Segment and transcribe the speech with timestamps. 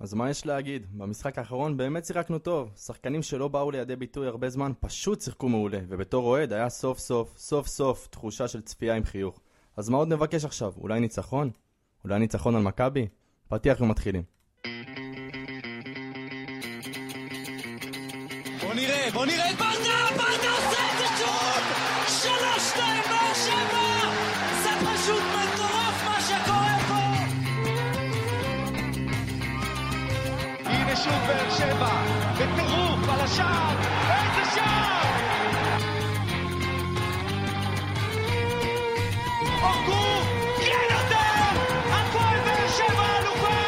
[0.00, 0.86] אז מה יש להגיד?
[0.92, 2.70] במשחק האחרון באמת שיחקנו טוב.
[2.76, 7.34] שחקנים שלא באו לידי ביטוי הרבה זמן פשוט שיחקו מעולה, ובתור אוהד היה סוף סוף,
[7.36, 9.40] סוף סוף, תחושה של צפייה עם חיוך.
[9.76, 10.72] אז מה עוד נבקש עכשיו?
[10.76, 11.50] אולי ניצחון?
[12.04, 13.08] אולי ניצחון על מכבי?
[13.48, 14.22] פתיח ומתחילים.
[18.60, 20.16] בוא נראה, בוא נראה את ברדה!
[20.16, 21.62] ברדה עושה את זה שוב!
[22.06, 23.79] שלוש, שתיים, באר שבע!
[39.62, 40.22] אורגו,
[40.56, 40.94] כן!
[41.90, 43.60] הפועל באר שבע אלופה!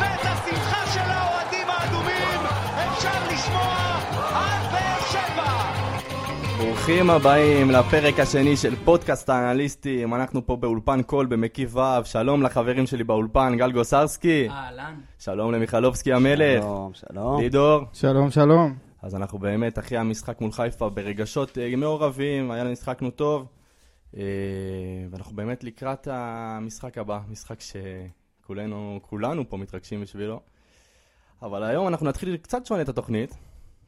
[0.00, 2.40] ואת השמחה של האוהדים האדומים
[2.88, 3.98] אפשר לשמוע
[4.72, 5.52] באר שבע!
[6.58, 10.14] ברוכים הבאים לפרק השני של פודקאסט האנליסטים.
[10.14, 12.04] אנחנו פה באולפן קול במקיף ו'.
[12.04, 14.48] שלום לחברים שלי באולפן, גל גוסרסקי.
[14.50, 14.94] אהלן.
[15.18, 16.62] שלום למיכלובסקי המלך.
[16.62, 17.40] שלום, שלום.
[17.40, 17.80] לידור.
[17.92, 18.89] שלום, שלום.
[19.02, 23.46] אז אנחנו באמת אחרי המשחק מול חיפה ברגשות אה, מעורבים, היה לנו משחקנו טוב.
[24.16, 24.22] אה,
[25.10, 30.40] ואנחנו באמת לקראת המשחק הבא, משחק שכולנו כולנו פה מתרגשים בשבילו.
[31.42, 33.34] אבל היום אנחנו נתחיל קצת שונה את התוכנית.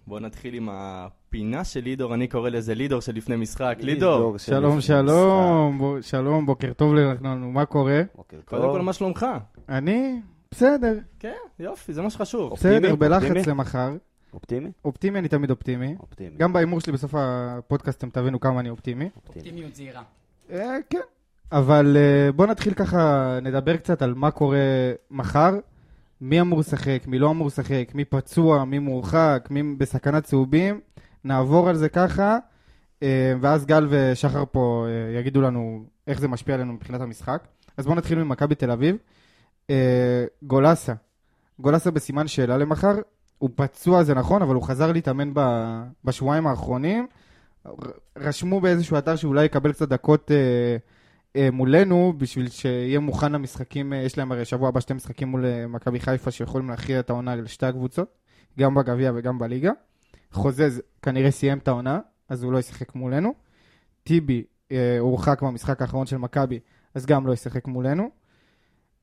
[0.06, 3.76] בואו נתחיל עם הפינה של לידור, אני קורא לזה לידור של לפני משחק.
[3.80, 5.78] לידור, של שלום, שלום.
[5.78, 8.02] בו- שלום, בוקר טוב לנו, מה קורה?
[8.14, 8.72] בוקר קודם טוב.
[8.76, 9.26] כל מה שלומך?
[9.68, 12.52] אני בסדר, כן, יופי, זה מה שחשוב.
[12.52, 13.46] בסדר, בלחץ?
[13.46, 13.92] למחר.
[14.34, 14.70] אופטימי?
[14.84, 15.96] אופטימי, אני תמיד אופטימי.
[16.00, 16.36] אופטימי.
[16.36, 19.08] גם בהימור שלי בסוף הפודקאסט אתם תבינו כמה אני אופטימי.
[19.28, 20.02] אופטימיות זהירה.
[20.50, 21.00] אה, כן.
[21.52, 24.58] אבל אה, בוא נתחיל ככה, נדבר קצת על מה קורה
[25.10, 25.58] מחר.
[26.20, 30.80] מי אמור לשחק, מי לא אמור לשחק, מי פצוע, מי מורחק, מי בסכנת צהובים.
[31.24, 32.38] נעבור על זה ככה,
[33.02, 37.46] אה, ואז גל ושחר פה אה, יגידו לנו איך זה משפיע עלינו מבחינת המשחק.
[37.76, 38.96] אז בואו נתחיל ממכבי תל אביב.
[39.70, 40.92] אה, גולסה.
[41.58, 42.94] גולסה בסימן שאלה למחר.
[43.42, 47.06] הוא פצוע, זה נכון, אבל הוא חזר להתאמן ב- בשבועיים האחרונים.
[48.18, 50.76] רשמו באיזשהו אתר שאולי יקבל קצת דקות אה,
[51.36, 55.46] אה, מולנו, בשביל שיהיה מוכן למשחקים, אה, יש להם הרי שבוע הבא שתי משחקים מול
[55.46, 58.08] אה, מכבי חיפה שיכולים להכריע את העונה לשתי הקבוצות,
[58.58, 59.72] גם בגביע וגם בליגה.
[60.32, 63.34] חוזז כנראה סיים את העונה, אז הוא לא ישחק מולנו.
[64.04, 66.60] טיבי אה, הורחק במשחק האחרון של מכבי,
[66.94, 68.10] אז גם לא ישחק מולנו.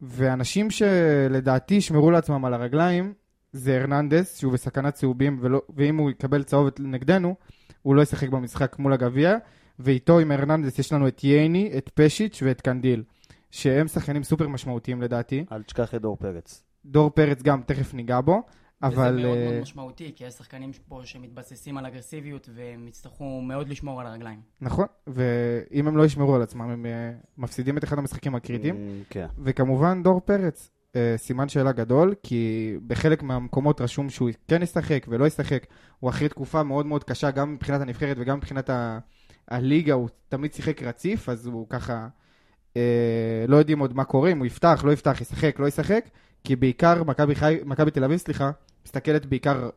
[0.01, 3.13] ואנשים שלדעתי ישמרו לעצמם על הרגליים,
[3.51, 7.35] זה הרננדס, שהוא בסכנת צהובים, ולא, ואם הוא יקבל צהובת נגדנו,
[7.81, 9.37] הוא לא ישחק במשחק מול הגביע,
[9.79, 13.03] ואיתו עם הרננדס יש לנו את ייני, את פשיץ' ואת קנדיל,
[13.51, 15.45] שהם שחקנים סופר משמעותיים לדעתי.
[15.51, 16.63] אל תשכח את דור פרץ.
[16.85, 18.43] דור פרץ גם, תכף ניגע בו,
[18.83, 19.13] אבל...
[19.17, 23.69] וזה מאוד אה, מאוד משמעותי, כי יש שחקנים פה שמתבססים על אגרסיביות, והם יצטרכו מאוד
[23.69, 24.41] לשמור על הרגליים.
[24.61, 28.75] נכון, ואם הם לא ישמרו על עצמם, הם אה, מפסידים את אחד המשחקים הקריטיים.
[28.75, 29.27] Mm, כן.
[29.39, 30.78] וכמובן דור פרץ, אה,
[31.17, 35.65] סימן שאלה גדול, כי בחלק מהמקומות רשום שהוא כן ישחק ולא ישחק.
[35.99, 38.99] הוא אחרי תקופה מאוד מאוד קשה, גם מבחינת הנבחרת וגם מבחינת ה-
[39.47, 42.07] הליגה, הוא תמיד שיחק רציף, אז הוא ככה,
[42.77, 46.05] אה, לא יודעים עוד מה קורה, אם הוא יפתח, לא יפתח, ישחק, לא ישחק,
[46.43, 47.03] כי בעיקר
[47.65, 48.51] מכבי תל אביב, סליחה,
[48.85, 49.69] מסתכלת בעיקר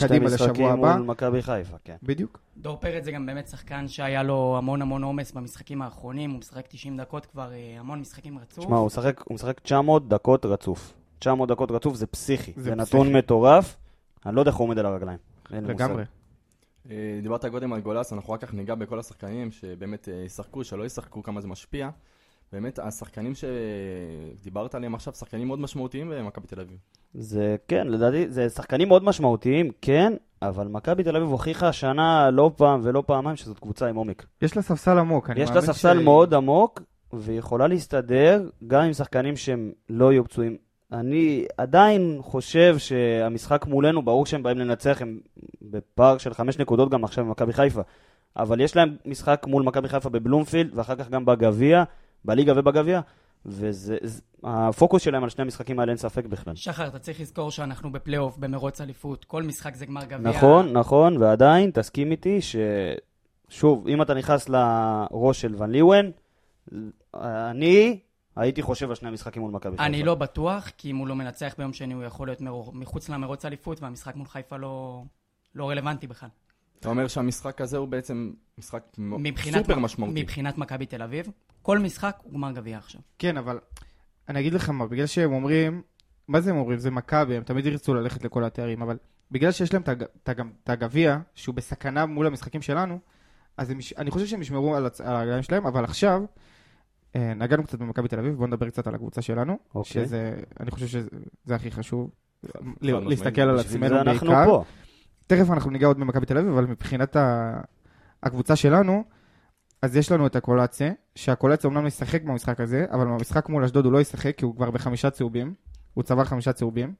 [0.00, 0.96] קדימה לשבוע משחקים הבא.
[0.96, 1.96] מול מכבי חיפה, כן.
[2.02, 2.38] בדיוק.
[2.56, 6.66] דור פרץ זה גם באמת שחקן שהיה לו המון המון עומס במשחקים האחרונים, הוא משחק
[6.68, 8.64] 90 דקות כבר, אה, המון משחקים רצוף.
[8.64, 10.92] תשמע, הוא משחק- הוא משחק 900 דקות רצוף.
[11.18, 12.52] 900 דקות רצוף זה פסיכי.
[12.56, 12.96] זה זה פסיכי.
[12.96, 13.76] נתון מטורף.
[14.26, 15.18] אני לא יודע איך הוא עומד על הרגליים.
[15.50, 16.04] לגמרי.
[16.90, 20.84] אה, דיברת קודם על גולס, אנחנו רק כך ניגע בכל השחקנים שבאמת אה, ישחקו, שלא
[20.84, 21.90] ישחקו, כמה זה משפיע.
[22.52, 26.78] באמת, השחקנים שדיברת עליהם עכשיו, שחקנים מאוד משמעותיים במכבי תל אביב.
[27.18, 30.12] זה כן, לדעתי, זה שחקנים מאוד משמעותיים, כן,
[30.42, 34.26] אבל מכבי תל אביב הוכיחה השנה לא פעם ולא פעמיים שזאת קבוצה עם עומק.
[34.42, 36.82] יש לה ספסל עמוק, אני יש לה מאמין ספסל ש- מאוד עמוק,
[37.12, 40.56] והיא יכולה להסתדר גם עם שחקנים שהם לא יהיו פצועים.
[40.92, 45.20] אני עדיין חושב שהמשחק מולנו, ברור שהם באים לנצח, הם
[45.62, 47.80] בפער של חמש נקודות גם עכשיו במכבי חיפה.
[48.36, 51.84] אבל יש להם משחק מול מכבי חיפה בבלומפילד, ואחר כך גם בגביע,
[52.24, 53.00] בליגה ובגביע,
[53.46, 56.54] והפוקוס שלהם על שני המשחקים האלה אין ספק בכלל.
[56.54, 60.18] שחר, אתה צריך לזכור שאנחנו בפלייאוף, במרוץ אליפות, כל משחק זה גמר גביע.
[60.18, 62.38] נכון, נכון, ועדיין, תסכים איתי
[63.48, 66.10] ששוב, אם אתה נכנס לראש של ון ליוון,
[67.14, 67.98] אני
[68.36, 69.86] הייתי חושב על שני המשחקים מול מכבי חיפה.
[69.86, 72.40] אני לא בטוח, כי אם הוא לא מנצח ביום שני, הוא יכול להיות
[72.72, 75.02] מחוץ למרוץ אליפות, והמשחק מול חיפה לא,
[75.54, 76.28] לא רלוונטי בכלל.
[76.80, 78.82] אתה אומר שהמשחק הזה הוא בעצם משחק
[79.52, 80.22] סופר משמעותי.
[80.22, 81.26] מבחינת מכבי תל אביב,
[81.62, 83.00] כל משחק הוא גמר גביע עכשיו.
[83.18, 83.58] כן, אבל
[84.28, 85.82] אני אגיד לך מה, בגלל שהם אומרים,
[86.28, 86.78] מה זה הם אומרים?
[86.78, 88.96] זה מכבי, הם תמיד ירצו ללכת לכל התארים, אבל
[89.30, 92.98] בגלל שיש להם את הג- את הג- את הגביע, שהוא בסכנה מול המשחקים שלנו,
[93.56, 96.22] אז הם, אני חושב שהם ישמרו על הצ- על הרגליים שלהם, אבל עכשיו,
[97.16, 100.04] אה, נגענו קצת במכבי תל אביב, בואו נדבר קצת על הקבוצה שלנו, אוקיי.
[100.04, 101.08] שזה, אני חושב שזה
[101.54, 102.10] הכי חשוב.
[102.80, 104.60] להסתכל על בשביל עצמנו זה אנחנו בעיקר.
[105.26, 107.52] תכף אנחנו ניגע עוד במכבי תל אביב, אבל מבחינת ה...
[108.22, 109.04] הקבוצה שלנו,
[109.82, 113.92] אז יש לנו את הקולציה, שהקולציה אומנם ישחק במשחק הזה, אבל במשחק מול אשדוד הוא
[113.92, 115.54] לא ישחק, כי הוא כבר בחמישה צהובים,
[115.94, 116.94] הוא צבר חמישה צהובים.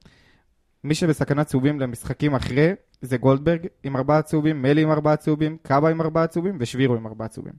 [0.83, 2.71] מי שבסכנת צהובים למשחקים אחרי,
[3.01, 7.07] זה גולדברג עם ארבעה צהובים, מלי עם ארבעה צהובים, קאבה עם ארבעה צהובים ושבירו עם
[7.07, 7.53] ארבעה צהובים.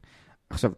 [0.50, 0.72] עכשיו,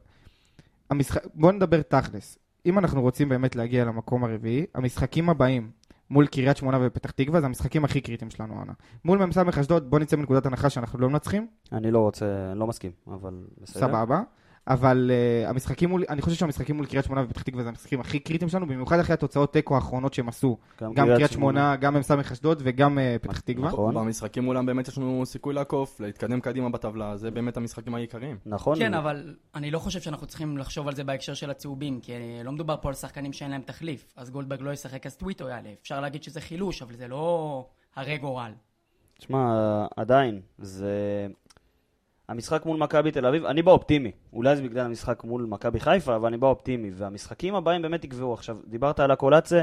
[0.90, 1.22] המשחק...
[1.34, 2.38] בואו נדבר תכלס.
[2.66, 5.70] אם אנחנו רוצים באמת להגיע למקום הרביעי, המשחקים הבאים
[6.10, 8.72] מול קריית שמונה ופתח תקווה זה המשחקים הכי קריטיים שלנו העונה.
[9.04, 12.90] מול מ"ס אשדוד, בואו נצא מנקודת הנחה שאנחנו לא מנצחים, אני לא רוצה, לא מסכים,
[13.06, 13.80] אבל בסדר.
[13.80, 14.22] סבבה.
[14.68, 18.18] אבל uh, המשחקים מול, אני חושב שהמשחקים מול קריית שמונה ופתח תקווה זה המשחקים הכי
[18.18, 20.58] קריטיים שלנו, במיוחד אחרי התוצאות תיקו האחרונות שהם עשו.
[20.80, 23.68] גם קריית שמונה, גם מ"ס אשדוד וגם uh, פתח תקווה.
[23.68, 23.94] נכון.
[23.94, 28.36] במשחקים מולם באמת יש לנו סיכוי לעקוף, להתקדם קדימה בטבלה, זה באמת המשחקים העיקריים.
[28.46, 28.78] נכון.
[28.78, 32.12] כן, אבל אני לא חושב שאנחנו צריכים לחשוב על זה בהקשר של הצהובים, כי
[32.44, 34.12] לא מדובר פה על שחקנים שאין להם תחליף.
[34.16, 35.70] אז גולדברג לא ישחק, אז טוויטו יעלה.
[35.82, 37.66] אפשר להגיד שזה חילוש, אבל זה לא
[37.96, 38.52] הרי גורל.
[39.18, 41.26] תשמע, עדיין, זה...
[42.30, 44.10] המשחק מול מכבי תל אביב, אני באופטימי.
[44.32, 46.90] אולי זה בגלל המשחק מול מכבי חיפה, אבל אני באופטימי.
[46.94, 48.34] והמשחקים הבאים באמת יקבעו.
[48.34, 49.62] עכשיו, דיברת על הקולציה,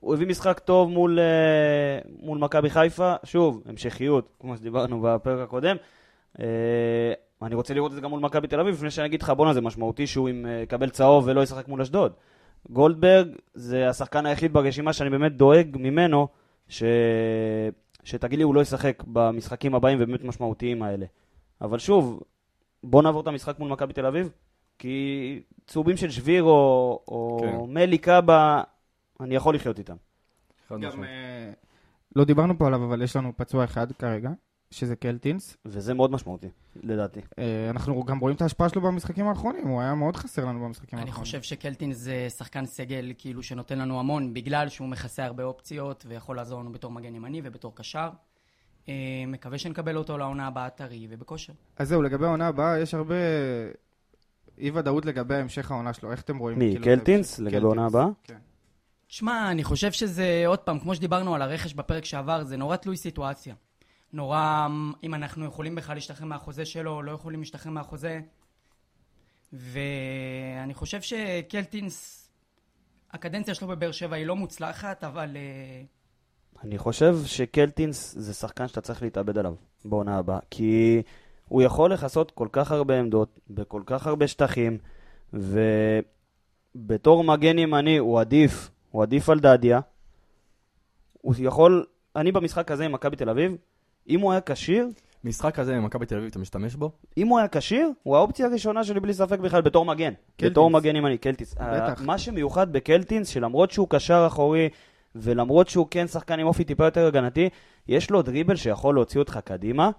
[0.00, 3.14] הוא הביא משחק טוב מול, אה, מול מכבי חיפה.
[3.24, 5.76] שוב, המשכיות, כמו שדיברנו בפרק הקודם.
[6.40, 6.44] אה,
[7.42, 9.54] אני רוצה לראות את זה גם מול מכבי תל אביב, לפני שאני אגיד לך, בואנה,
[9.54, 12.12] זה משמעותי שהוא עם, אה, יקבל צהוב ולא ישחק מול אשדוד.
[12.70, 16.28] גולדברג זה השחקן היחיד ברשימה שאני באמת דואג ממנו,
[16.68, 16.82] ש...
[18.04, 21.06] שתגיד לי, הוא לא ישחק במשחקים הבאים ובאמת משמעותיים האלה.
[21.60, 22.22] אבל שוב,
[22.84, 24.30] בוא נעבור את המשחק מול מכבי תל אביב,
[24.78, 27.72] כי צהובים של שביר או, או כן.
[27.74, 28.62] מלי קאבה,
[29.20, 29.96] אני יכול לחיות איתם.
[30.70, 31.04] גם.
[31.04, 31.52] אה,
[32.16, 34.30] לא דיברנו פה עליו, אבל יש לנו פצוע אחד כרגע,
[34.70, 35.56] שזה קלטינס.
[35.64, 37.20] וזה מאוד משמעותי, לדעתי.
[37.38, 40.98] אה, אנחנו גם רואים את ההשפעה שלו במשחקים האחרונים, הוא היה מאוד חסר לנו במשחקים
[40.98, 41.24] אני האחרונים.
[41.24, 46.36] חושב שקלטין זה שחקן סגל כאילו שנותן לנו המון, בגלל שהוא מכסה הרבה אופציות ויכול
[46.36, 48.08] לעזור לנו בתור מגן ימני ובתור קשר.
[48.88, 48.94] אה,
[49.26, 51.52] מקווה שנקבל אותו לעונה הבאה טרי ובכושר.
[51.76, 53.14] אז זהו, לגבי העונה הבאה, יש הרבה
[54.58, 56.58] אי ודאות לגבי המשך העונה שלו, איך אתם רואים?
[56.58, 57.38] מי, כאילו, קלטינס?
[57.38, 58.06] לגבי קלטינס, העונה הבאה?
[58.24, 58.38] כן.
[59.06, 62.96] תשמע, אני חושב שזה, עוד פעם, כמו שדיברנו על הרכש בפרק שעבר, זה נורא תלוי
[62.96, 63.54] סיטואציה.
[64.12, 64.66] נורא,
[65.02, 68.20] אם אנחנו יכולים בכלל להשתחרר מהחוזה שלו, או לא יכולים להשתחרר מהחוזה.
[69.52, 72.28] ואני חושב שקלטינס,
[73.10, 75.82] הקדנציה שלו בבאר שבע היא לא מוצלחת, אבל אה,
[76.64, 81.02] אני חושב שקלטינס זה שחקן שאתה צריך להתאבד עליו בעונה הבאה, כי
[81.48, 84.78] הוא יכול לכסות כל כך הרבה עמדות, בכל כך הרבה שטחים,
[85.32, 89.80] ובתור מגן ימני הוא עדיף, הוא עדיף על דדיה.
[91.20, 93.56] הוא יכול, אני במשחק הזה עם מכבי תל אביב,
[94.08, 94.88] אם הוא היה כשיר,
[95.24, 96.90] משחק כזה במכבי תל אביב, אתה משתמש בו?
[97.16, 100.12] אם הוא היה כשיר, הוא האופציה הראשונה שלי בלי ספק בכלל בתור מגן.
[100.36, 100.50] קלטינס.
[100.50, 101.54] בתור מגן ימני, קלטינס.
[101.54, 102.02] בטח.
[102.02, 104.68] מה שמיוחד בקלטינס, שלמרות שהוא קשר אחורי,
[105.18, 107.48] ולמרות שהוא כן שחקן עם אופי טיפה יותר הגנתי,
[107.88, 109.90] יש לו דריבל שיכול להוציא אותך קדימה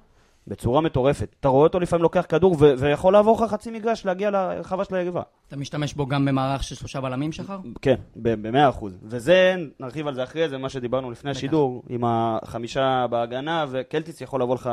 [0.48, 1.36] בצורה מטורפת.
[1.40, 4.96] אתה רואה אותו לפעמים לוקח כדור ו- ויכול לעבור לך חצי מגרש להגיע לרחבה של
[4.96, 5.22] היריבה.
[5.48, 7.60] אתה משתמש בו גם במערך של שלושה בלמים, שחר?
[7.82, 8.98] כן, במאה אחוז.
[9.04, 14.42] וזה, נרחיב על זה אחרי זה, מה שדיברנו לפני השידור, עם החמישה בהגנה, וקלטיס יכול
[14.42, 14.70] לבוא לך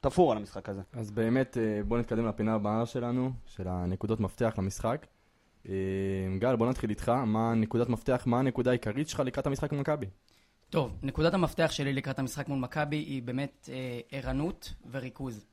[0.00, 0.82] תפור על המשחק הזה.
[0.92, 5.06] אז באמת, אה, בואו נתקדם לפינה הבאה שלנו, של הנקודות מפתח למשחק.
[5.68, 5.74] אה,
[6.38, 7.08] גל, בוא נתחיל איתך.
[7.08, 10.06] מה נקודת מפתח, מה הנקודה העיקרית שלך לקראת המשחק עם מכבי?
[10.70, 15.46] טוב, נקודת המפתח שלי לקראת המשחק מול מכבי היא באמת אה, ערנות וריכוז.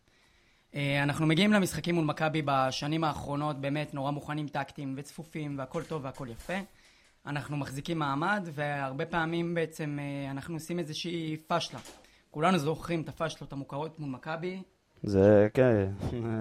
[0.76, 6.06] אה, אנחנו מגיעים למשחקים מול מכבי בשנים האחרונות באמת נורא מוכנים טקטיים וצפופים והכל טוב
[6.06, 6.58] והכל יפה.
[7.26, 11.80] אנחנו מחזיקים מעמד והרבה פעמים בעצם אה, אנחנו עושים איזושהי פשלה.
[12.32, 14.62] כולנו זוכרים את הפשלות המוכרות מול מכבי.
[15.04, 15.86] זה, כן,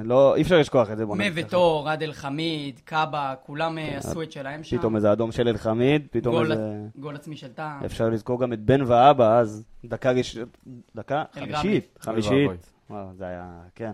[0.04, 1.12] לא, אי אפשר לשכוח את זה, ככה.
[1.34, 4.78] ותור, עד אל חמיד, קאבה, כולם אה, עשו את שלהם שם.
[4.78, 6.80] פתאום איזה אדום של אלחמיד, פתאום גול- איזה...
[6.96, 7.84] גול עצמי של טעם.
[7.84, 10.38] אפשר לזכור גם את בן ואבא, אז דקה ראש...
[10.96, 11.24] דקה?
[11.32, 11.98] חמישית.
[12.00, 12.72] חמישית.
[13.18, 13.90] זה היה, כן.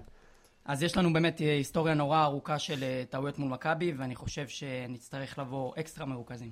[0.64, 4.48] אז יש לנו באמת אה, היסטוריה נורא ארוכה של אה, טעויות מול מכבי, ואני חושב
[4.48, 6.50] שנצטרך לבוא אקסטרה מרוכזים.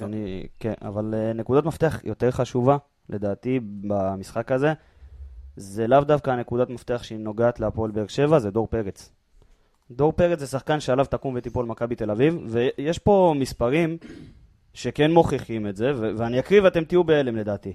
[0.00, 2.76] אני, כן, אבל נקודת מפתח יותר חשובה,
[3.08, 4.72] לדעתי, במשחק הזה,
[5.60, 9.12] זה לאו דווקא הנקודת מפתח שהיא נוגעת להפועל באר שבע, זה דור פרץ.
[9.90, 13.96] דור פרץ זה שחקן שעליו תקום ותיפול מכבי תל אביב, ויש פה מספרים
[14.74, 17.74] שכן מוכיחים את זה, ו- ואני אקריא ואתם תהיו בהלם לדעתי.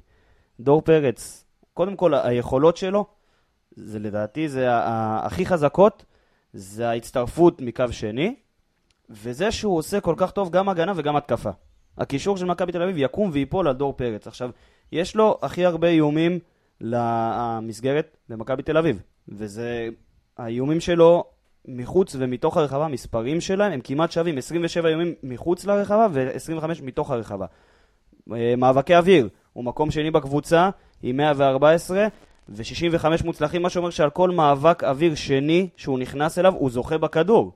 [0.60, 3.06] דור פרץ, קודם כל היכולות שלו,
[3.76, 6.06] זה לדעתי, זה הכי חזקות,
[6.54, 8.36] זה ההצטרפות מקו שני,
[9.10, 11.52] וזה שהוא עושה כל כך טוב גם הגנה וגם התקפה.
[11.98, 14.28] הקישור של מכבי תל אביב יקום ויפול על דור פרץ.
[14.28, 14.50] עכשיו,
[14.92, 16.40] יש לו הכי הרבה איומים
[16.82, 19.90] למסגרת במכבי תל אביב, וזה,
[20.38, 21.24] האיומים שלו
[21.68, 27.46] מחוץ ומתוך הרחבה, המספרים שלהם הם כמעט שווים, 27 איומים מחוץ לרחבה ו-25 מתוך הרחבה.
[28.34, 30.70] אה, מאבקי אוויר, הוא מקום שני בקבוצה
[31.04, 32.08] עם 114
[32.50, 37.52] ו-65 מוצלחים, מה שאומר שעל כל מאבק אוויר שני שהוא נכנס אליו, הוא זוכה בכדור.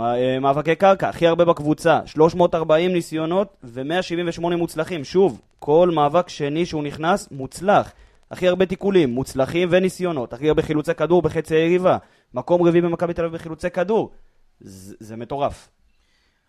[0.00, 5.04] אה, מאבקי קרקע, הכי הרבה בקבוצה, 340 ניסיונות ו-178 מוצלחים.
[5.04, 7.92] שוב, כל מאבק שני שהוא נכנס, מוצלח.
[8.30, 10.32] הכי הרבה תיקולים, מוצלחים וניסיונות.
[10.32, 11.98] הכי הרבה חילוצי כדור בחצי היריבה.
[12.34, 14.12] מקום רביעי במכבי תל אביב בחילוצי כדור.
[14.60, 15.68] זה, זה מטורף.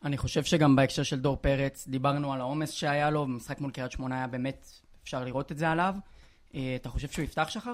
[0.03, 3.91] אני חושב שגם בהקשר של דור פרץ, דיברנו על העומס שהיה לו, במשחק מול קריית
[3.91, 4.67] שמונה היה באמת,
[5.03, 5.95] אפשר לראות את זה עליו.
[6.55, 7.73] אה, אתה חושב שהוא יפתח שחר?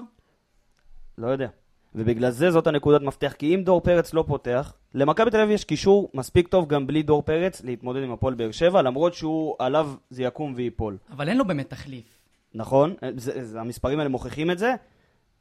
[1.18, 1.48] לא יודע.
[1.94, 5.64] ובגלל זה זאת הנקודת מפתח, כי אם דור פרץ לא פותח, למכבי תל אביב יש
[5.64, 9.94] קישור מספיק טוב גם בלי דור פרץ להתמודד עם הפועל באר שבע, למרות שהוא עליו
[10.10, 10.96] זה יקום וייפול.
[11.10, 12.23] אבל אין לו באמת תחליף.
[12.54, 12.94] נכון?
[13.16, 14.74] זה, זה, המספרים האלה מוכיחים את זה,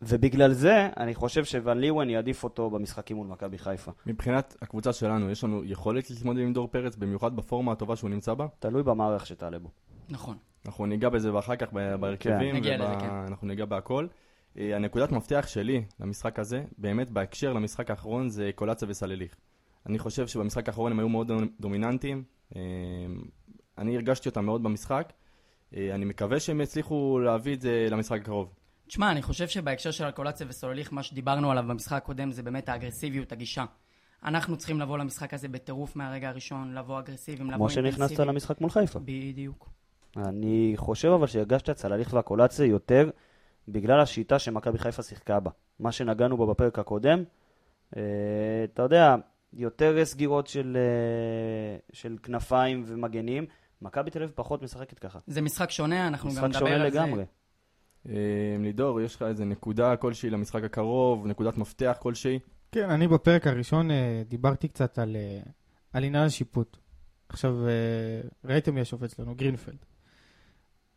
[0.01, 3.91] ובגלל זה אני חושב שוון ליוון יעדיף אותו במשחקים מול מכבי חיפה.
[4.05, 8.34] מבחינת הקבוצה שלנו, יש לנו יכולת להתמודד עם דור פרץ, במיוחד בפורמה הטובה שהוא נמצא
[8.34, 8.48] בה.
[8.60, 9.70] תלוי במערך שתעלה בו.
[10.10, 10.38] נכון.
[10.65, 13.10] אנחנו ניגע בזה אחר כך ב- בהרכבים, נגיע וב- לזה, כן.
[13.27, 14.08] אנחנו ניגע בהכל.
[14.58, 19.36] אה, הנקודת מפתח שלי למשחק הזה, באמת בהקשר למשחק האחרון, זה קולציה וסלליך.
[19.86, 22.24] אני חושב שבמשחק האחרון הם היו מאוד דומיננטיים.
[22.55, 22.62] אה,
[23.77, 25.13] אני הרגשתי אותם מאוד במשחק.
[25.77, 28.53] אה, אני מקווה שהם יצליחו להביא את זה למשחק הקרוב.
[28.88, 33.32] תשמע, אני חושב שבהקשר של אלקולציה וסולליך, מה שדיברנו עליו במשחק הקודם זה באמת האגרסיביות,
[33.32, 33.65] הגישה.
[34.25, 38.20] אנחנו צריכים לבוא למשחק הזה בטירוף מהרגע הראשון, לבוא אגרסיביים, לבוא כמו שנכנסת.
[38.20, 39.00] למשחק מול חיפה.
[39.00, 39.70] בדיוק.
[40.18, 43.10] אני חושב אבל שהרגשת את צלליך והקולציה יותר
[43.68, 45.51] בגלל השיטה שמכבי חיפה שיחקה בה.
[45.80, 47.24] מה שנגענו בו בפרק הקודם,
[47.98, 48.01] אה,
[48.74, 49.15] אתה יודע,
[49.53, 53.46] יותר סגירות של, אה, של כנפיים ומגנים.
[53.84, 55.20] מכבי תל אביב פחות משחקת ככה.
[55.28, 57.00] זה משחק שונה, אנחנו גם משחק נדבר שונה על זה.
[57.00, 57.25] לגמרי.
[58.10, 58.13] אה,
[58.60, 62.40] לידור, יש לך איזה נקודה כלשהי למשחק הקרוב, נקודת מפתח כלשהי?
[62.72, 65.40] כן, אני בפרק הראשון אה, דיברתי קצת על, אה,
[65.94, 66.78] על עניין השיפוט.
[67.30, 67.56] עכשיו,
[68.46, 69.86] ראיתם מי השופט שלנו, גרינפלד.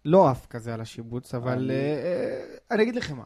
[0.05, 1.73] לא עף כזה על השיבוץ, אבל אני-
[2.71, 3.25] אני אגיד לכם מה.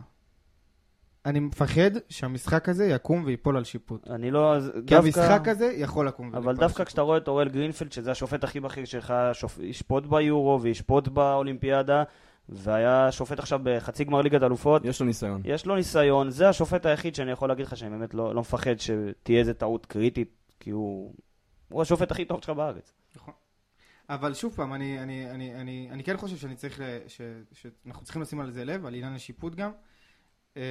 [1.27, 4.09] אני מפחד שהמשחק הזה יקום ויפול על שיפוט.
[4.11, 4.55] אני לא...
[4.75, 6.87] כי דווקא- המשחק הזה יכול לקום ויפול אבל על דווקא שיפוט.
[6.87, 9.59] כשאתה רואה את אוראל גרינפלד, שזה השופט הכי בכיר שלך, שופ...
[9.59, 12.03] ישפוט ביורו וישפוט באולימפיאדה,
[12.49, 15.43] והיה שופט עכשיו בחצי גמר ליגת אלופות, יש לו ניסיון.
[15.45, 18.75] יש לו ניסיון, זה השופט היחיד שאני יכול להגיד לך שאני באמת לא, לא מפחד
[18.79, 20.29] שתהיה איזה טעות קריטית,
[20.61, 21.15] כי הוא,
[21.69, 22.93] הוא השופט הכי טוב שלך בארץ.
[24.09, 27.21] אבל שוב פעם, אני, אני, אני, אני, אני כן חושב שאני צריך, ל- ש,
[27.53, 29.71] שאנחנו צריכים לשים על זה לב, על עניין השיפוט גם.
[30.57, 30.63] אה,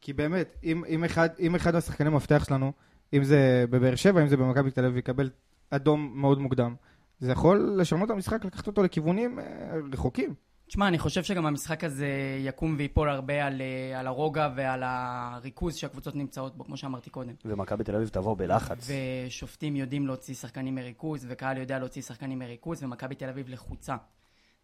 [0.00, 2.72] כי באמת, אם, אם, אחד, אם אחד מהשחקני מפתח שלנו,
[3.12, 5.30] אם זה בבאר שבע, אם זה במכבי תל אביב, יקבל
[5.70, 6.74] אדום מאוד מוקדם,
[7.20, 9.44] זה יכול לשנות את המשחק, לקחת אותו לכיוונים אה,
[9.92, 10.34] רחוקים.
[10.66, 15.76] תשמע, אני חושב שגם המשחק הזה יקום ויפול הרבה על, אה, על הרוגע ועל הריכוז
[15.76, 17.34] שהקבוצות נמצאות בו, כמו שאמרתי קודם.
[17.44, 18.90] ומכבי תל אביב תבוא בלחץ.
[19.26, 23.96] ושופטים יודעים להוציא שחקנים מריכוז, וקהל יודע להוציא שחקנים מריכוז, ומכבי תל אביב לחוצה.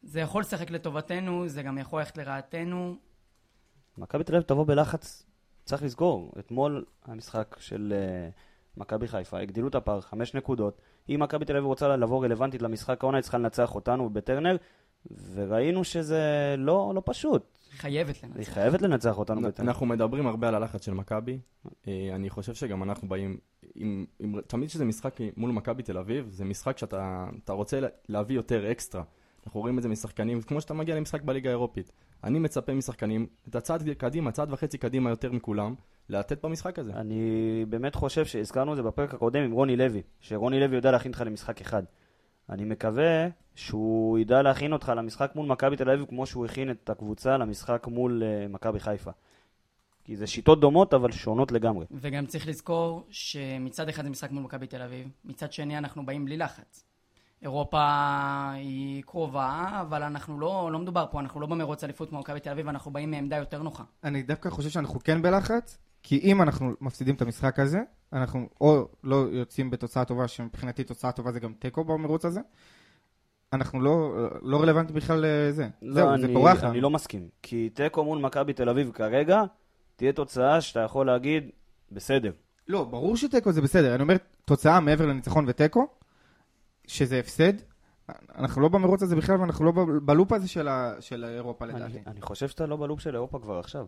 [0.02, 2.96] זה יכול לשחק לטובתנו, זה גם יכול ללכת לרעתנו.
[3.98, 5.26] מכבי תל אביב תבוא בלחץ,
[5.64, 6.32] צריך לסגור.
[6.38, 8.28] אתמול המשחק של אה,
[8.76, 10.80] מכבי חיפה, הגדילו את הפער, חמש נקודות.
[11.08, 14.56] אם מכבי תל אביב רוצה לבוא רלוונטית למשחק העונה, היא צריכה לנצח אותנו בטרנר,
[15.34, 16.22] וראינו שזה
[16.58, 17.58] לא, לא פשוט.
[17.70, 18.52] חייבת היא לנצח.
[18.52, 19.68] חייבת לנצח אותנו בטרנר.
[19.70, 21.38] אנחנו מדברים הרבה על הלחץ של מכבי.
[21.88, 23.38] אה, אני חושב שגם אנחנו באים,
[23.74, 27.88] עם, עם, תמיד כשזה משחק מול מכבי תל אביב, זה משחק שאתה אתה רוצה לה-
[28.08, 29.02] להביא יותר אקסטרה.
[29.46, 31.92] אנחנו רואים את זה משחקנים, כמו שאתה מגיע למשחק בליגה האירופית.
[32.24, 35.74] אני מצפה משחקנים, את הצעד קדימה, צעד וחצי קדימה יותר מכולם,
[36.08, 36.92] לתת במשחק הזה.
[36.92, 41.12] אני באמת חושב שהזכרנו את זה בפרק הקודם עם רוני לוי, שרוני לוי יודע להכין
[41.12, 41.82] אותך למשחק אחד.
[42.50, 46.90] אני מקווה שהוא ידע להכין אותך למשחק מול מכבי תל אביב כמו שהוא הכין את
[46.90, 49.10] הקבוצה למשחק מול uh, מכבי חיפה.
[50.04, 51.86] כי זה שיטות דומות אבל שונות לגמרי.
[51.90, 56.24] וגם צריך לזכור שמצד אחד זה משחק מול מכבי תל אביב, מצד שני אנחנו באים
[56.24, 56.87] בלי לחץ.
[57.42, 57.82] אירופה
[58.54, 62.50] היא קרובה, אבל אנחנו לא, לא מדובר פה, אנחנו לא במרוץ אליפות כמו מכבי תל
[62.50, 63.84] אביב, אנחנו באים מעמדה יותר נוחה.
[64.04, 67.78] אני דווקא חושב שאנחנו כן בלחץ, כי אם אנחנו מפסידים את המשחק הזה,
[68.12, 72.40] אנחנו או לא יוצאים בתוצאה טובה, שמבחינתי תוצאה טובה זה גם תיקו במרוץ הזה,
[73.52, 75.68] אנחנו לא, לא רלוונטי בכלל לזה.
[75.82, 76.72] זהו, אני, זה פורח לנו.
[76.72, 77.28] אני לא מסכים.
[77.42, 79.42] כי תיקו מול מכבי תל אביב כרגע,
[79.96, 81.50] תהיה תוצאה שאתה יכול להגיד,
[81.92, 82.32] בסדר.
[82.68, 83.94] לא, ברור שתיקו זה בסדר.
[83.94, 85.86] אני אומר, תוצאה מעבר לניצחון ותיקו,
[86.88, 87.52] שזה הפסד,
[88.38, 89.72] אנחנו לא במרוץ הזה בכלל, ואנחנו לא
[90.04, 91.84] בלופ הזה של, ה, של אירופה לדעתי.
[91.92, 93.86] אני, אני חושב שאתה לא בלופ של אירופה כבר עכשיו.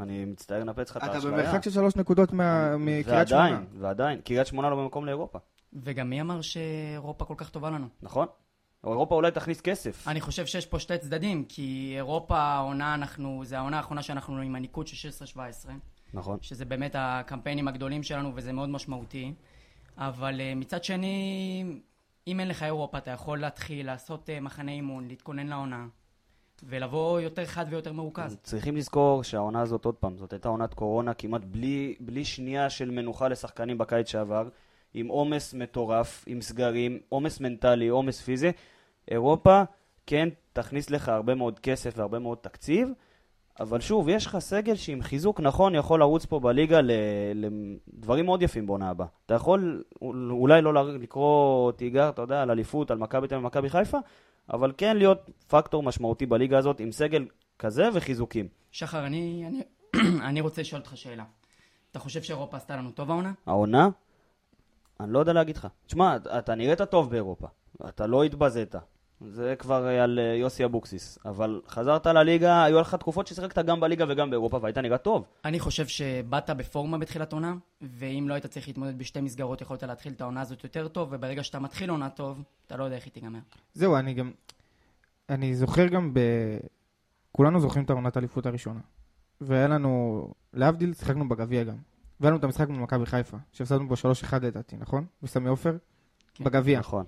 [0.00, 1.32] אני מצטער לנפץ לך את אתה האשליה.
[1.32, 3.44] במרחק של שלוש נקודות מה- מקריית שמונה.
[3.44, 5.38] ועדיין, ועדיין, קריית שמונה לא במקום לאירופה,
[5.82, 7.86] וגם מי אמר שאירופה כל כך טובה לנו?
[8.02, 8.26] נכון?
[8.86, 10.08] אירופה אולי תכניס כסף.
[10.08, 14.56] אני חושב שיש פה שתי צדדים, כי אירופה העונה אנחנו, זה העונה האחרונה שאנחנו עם
[14.56, 15.38] הניקוד של 16-17.
[16.14, 16.38] נכון.
[16.40, 19.34] שזה באמת הקמפיינים הגדולים שלנו וזה מאוד משמעותי.
[19.98, 21.64] אבל אה, מצד שני,
[22.26, 25.86] אם אין לך אירופה, אתה יכול להתחיל לעשות אה, מחנה אימון, להתכונן לעונה,
[26.62, 28.36] ולבוא יותר חד ויותר מרוכז.
[28.42, 32.90] צריכים לזכור שהעונה הזאת, עוד פעם, זאת הייתה עונת קורונה כמעט בלי, בלי שנייה של
[32.90, 34.48] מנוחה לשחקנים בקיץ שעבר,
[34.94, 38.52] עם עומס מטורף, עם סגרים, עומס מנטלי, עומס פיזי.
[39.10, 39.62] אירופה
[40.06, 42.88] כן תכניס לך הרבה מאוד כסף והרבה מאוד תקציב,
[43.60, 46.80] אבל שוב, יש לך סגל שעם חיזוק נכון יכול לרוץ פה בליגה
[47.34, 49.06] לדברים מאוד יפים בעונה הבאה.
[49.26, 49.84] אתה יכול
[50.30, 53.98] אולי לא לקרוא תיגר, אתה יודע, על אליפות, על מכבי תל אביב ומכבי חיפה,
[54.52, 57.26] אבל כן להיות פקטור משמעותי בליגה הזאת עם סגל
[57.58, 58.48] כזה וחיזוקים.
[58.70, 59.62] שחר, אני, אני,
[60.28, 61.24] אני רוצה לשאול אותך שאלה.
[61.90, 63.32] אתה חושב שאירופה עשתה לנו טוב העונה?
[63.46, 63.88] העונה,
[65.00, 65.68] אני לא יודע להגיד לך.
[65.86, 67.46] תשמע, אתה נראית טוב באירופה,
[67.88, 68.74] אתה לא התבזית.
[69.28, 71.18] זה כבר אה, על אה, יוסי אבוקסיס.
[71.24, 75.24] אבל חזרת לליגה, היו לך תקופות ששיחקת גם בליגה וגם באירופה, והיית נראה טוב.
[75.44, 80.12] אני חושב שבאת בפורמה בתחילת עונה, ואם לא היית צריך להתמודד בשתי מסגרות, יכולת להתחיל
[80.12, 83.12] את העונה הזאת יותר טוב, וברגע שאתה מתחיל עונה טוב, אתה לא יודע איך היא
[83.12, 83.38] תיגמר.
[83.74, 84.30] זהו, אני גם...
[85.28, 86.20] אני זוכר גם ב...
[87.32, 88.80] כולנו זוכרים את העונת האליפות הראשונה.
[89.40, 90.28] והיה לנו...
[90.52, 91.76] להבדיל, שיחקנו בגביע גם.
[92.20, 93.94] והיה לנו את המשחק מול מכבי חיפה, שהפסדנו בו
[94.30, 95.06] 3-1 לדעתי, נכון?
[95.22, 95.76] בסמי עופר?
[96.34, 96.44] כן.
[96.44, 96.78] בגביע.
[96.78, 97.04] נכון.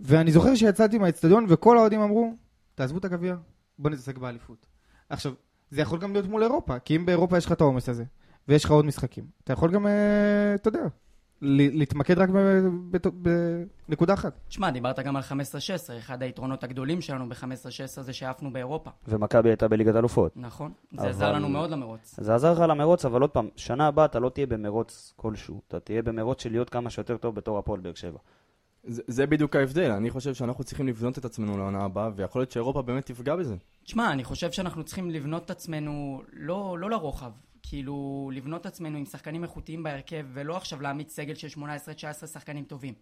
[0.00, 2.32] ואני זוכר שיצאתי מהאצטדיון וכל האוהדים אמרו,
[2.74, 3.34] תעזבו את הגביע,
[3.78, 4.66] בוא נתעסק באליפות.
[5.08, 5.32] עכשיו,
[5.70, 8.04] זה יכול גם להיות מול אירופה, כי אם באירופה יש לך את העומס הזה,
[8.48, 9.92] ויש לך עוד משחקים, אתה יכול גם, אה,
[10.54, 10.80] אתה יודע,
[11.42, 12.28] להתמקד רק
[13.88, 14.38] בנקודה אחת.
[14.48, 15.32] תשמע, דיברת גם על 15-16,
[15.98, 17.36] אחד היתרונות הגדולים שלנו ב-15-16
[18.02, 18.90] זה שעפנו באירופה.
[19.08, 20.32] ומכבי הייתה בליגת אלופות.
[20.36, 20.72] נכון?
[20.92, 22.14] זה אבל- עזר לנו מאוד למרוץ.
[22.20, 25.60] זה עזר לך למרוץ, אבל עוד פעם, שנה הבאה אתה לא תהיה במרוץ כלשהו.
[25.68, 28.18] אתה תהיה במרוץ של להיות כמה שיותר טוב בתור הפועל באר שבע.
[28.86, 32.50] זה, זה בדיוק ההבדל, אני חושב שאנחנו צריכים לבנות את עצמנו לעונה הבאה, ויכול להיות
[32.50, 33.54] שאירופה באמת תפגע בזה.
[33.84, 37.30] תשמע, אני חושב שאנחנו צריכים לבנות את עצמנו לא, לא לרוחב.
[37.62, 42.64] כאילו, לבנות את עצמנו עם שחקנים איכותיים בהרכב, ולא עכשיו להעמיד סגל של 18-19 שחקנים
[42.64, 42.94] טובים.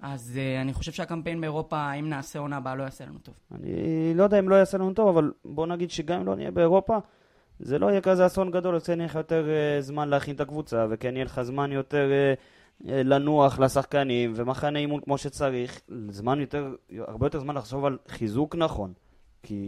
[0.00, 3.34] אז uh, אני חושב שהקמפיין באירופה, אם נעשה עונה הבאה, לא יעשה לנו טוב.
[3.54, 6.50] אני לא יודע אם לא יעשה לנו טוב, אבל בוא נגיד שגם אם לא נהיה
[6.50, 6.98] באירופה,
[7.60, 10.40] זה לא יהיה כזה אסון גדול, אז כן יהיה לך יותר uh, זמן להכין את
[10.40, 16.40] הקבוצה, וכן יהיה לך זמן יותר uh, uh, לנוח לשחקנים, ומחנה אימון כמו שצריך, זמן
[16.40, 18.92] יותר, הרבה יותר זמן לחשוב על חיזוק נכון,
[19.42, 19.64] כי,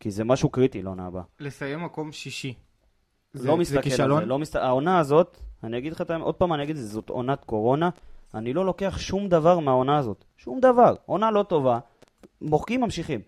[0.00, 1.22] כי זה משהו קריטי לעונה הבאה.
[1.40, 2.54] לסיים מקום שישי.
[3.32, 4.20] זה, לא זה מסתכל על כישלון?
[4.20, 4.56] זה, לא מסת...
[4.56, 7.44] העונה הזאת, אני אגיד לך את האמת, עוד פעם אני אגיד את זה, זאת עונת
[7.44, 7.90] קורונה,
[8.34, 11.78] אני לא לוקח שום דבר מהעונה הזאת, שום דבר, עונה לא טובה,
[12.40, 13.20] מוחקים ממשיכים.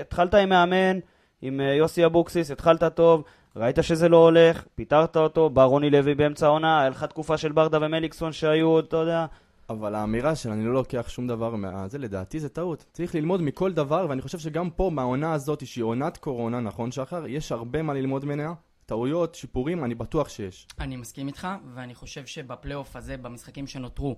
[0.00, 0.98] התחלת עם מאמן,
[1.42, 3.24] עם אה, יוסי אבוקסיס, התחלת טוב,
[3.56, 7.52] ראית שזה לא הולך, פיטרת אותו, בא רוני לוי באמצע העונה, היה לך תקופה של
[7.52, 9.26] ברדה ומליקסון שהיו, אתה יודע,
[9.70, 12.84] אבל האמירה של אני לא לוקח שום דבר מהזה, לדעתי זה טעות.
[12.92, 17.26] צריך ללמוד מכל דבר, ואני חושב שגם פה, מהעונה הזאת, שהיא עונת קורונה, נכון שחר?
[17.26, 18.54] יש הרבה מה ללמוד ממנה.
[18.86, 20.66] טעויות, שיפורים, אני בטוח שיש.
[20.80, 24.16] אני מסכים איתך, ואני חושב שבפלייאוף הזה, במשחקים שנותרו,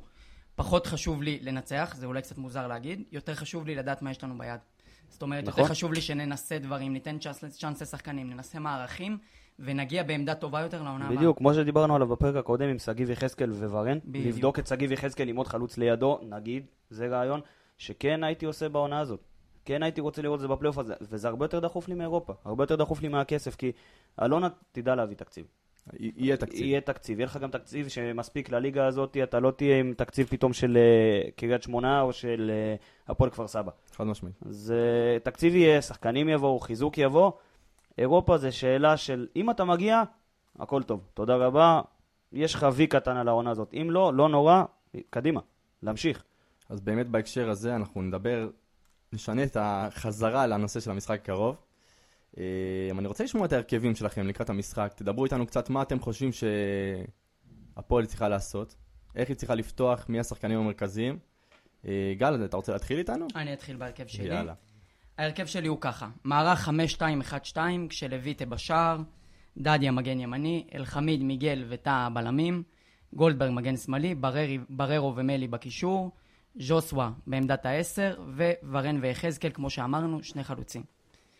[0.57, 4.24] פחות חשוב לי לנצח, זה אולי קצת מוזר להגיד, יותר חשוב לי לדעת מה יש
[4.24, 4.61] לנו ביד.
[5.09, 5.61] זאת אומרת, נכון.
[5.61, 9.18] יותר חשוב לי שננסה דברים, ניתן צ'אנס, צ'אנס לשחקנים, ננסה מערכים,
[9.59, 11.16] ונגיע בעמדה טובה יותר לעונה הבאה.
[11.16, 13.99] בדיוק, כמו שדיברנו עליו בפרק הקודם עם שגיב יחזקאל וורן.
[14.14, 17.40] לבדוק את שגיב יחזקאל עם עוד חלוץ לידו, נגיד, זה רעיון
[17.79, 19.21] שכן הייתי עושה בעונה הזאת.
[19.64, 22.62] כן הייתי רוצה לראות את זה בפלייאוף הזה, וזה הרבה יותר דחוף לי מאירופה, הרבה
[22.62, 23.73] יותר דחוף לי מהכסף, כי
[24.23, 25.47] אלונה תדע להביא תקציב.
[25.98, 26.62] יהיה תקציב.
[26.62, 30.53] יהיה תקציב, יהיה לך גם תקציב שמספיק לליגה הזאת, אתה לא תהיה עם תקציב פתאום
[30.53, 32.74] של אה, קריית שמונה או של אה,
[33.09, 33.72] הפועל כפר סבא.
[33.92, 34.35] חד משמעית.
[34.46, 34.74] אז
[35.22, 37.33] תקציב יהיה, שחקנים יבואו, חיזוק יבוא.
[37.98, 40.03] אירופה זה שאלה של אם אתה מגיע,
[40.59, 41.81] הכל טוב, תודה רבה,
[42.33, 43.74] יש לך וי קטן על העונה הזאת.
[43.74, 44.62] אם לא, לא נורא,
[45.11, 45.40] קדימה,
[45.83, 46.24] להמשיך.
[46.68, 48.48] אז באמת בהקשר הזה אנחנו נדבר,
[49.12, 51.57] נשנה את החזרה לנושא של המשחק הקרוב.
[52.38, 52.45] אה,
[52.99, 54.93] אני רוצה לשמוע את ההרכבים שלכם לקראת המשחק.
[54.97, 56.31] תדברו איתנו קצת מה אתם חושבים
[57.77, 58.75] שהפועל צריכה לעשות,
[59.17, 61.19] איך היא צריכה לפתוח, מי השחקנים המרכזיים.
[61.87, 63.27] אה, גל, אתה רוצה להתחיל איתנו?
[63.35, 64.29] אני אתחיל בהרכב שלי.
[64.29, 64.55] יאללה.
[65.19, 66.69] ההרכב שלי הוא ככה, מערך
[67.55, 68.99] 5-2-1-2, כשלויטה בשער,
[69.57, 72.62] דדיה מגן ימני, אלחמיד, מיגל וטאה בלמים,
[73.12, 76.11] גולדברג מגן שמאלי, בררי, בררו ומלי בקישור,
[76.61, 78.17] ז'וסווה בעמדת העשר,
[78.62, 80.83] וורן ויחזקאל, כמו שאמרנו, שני חלוצים.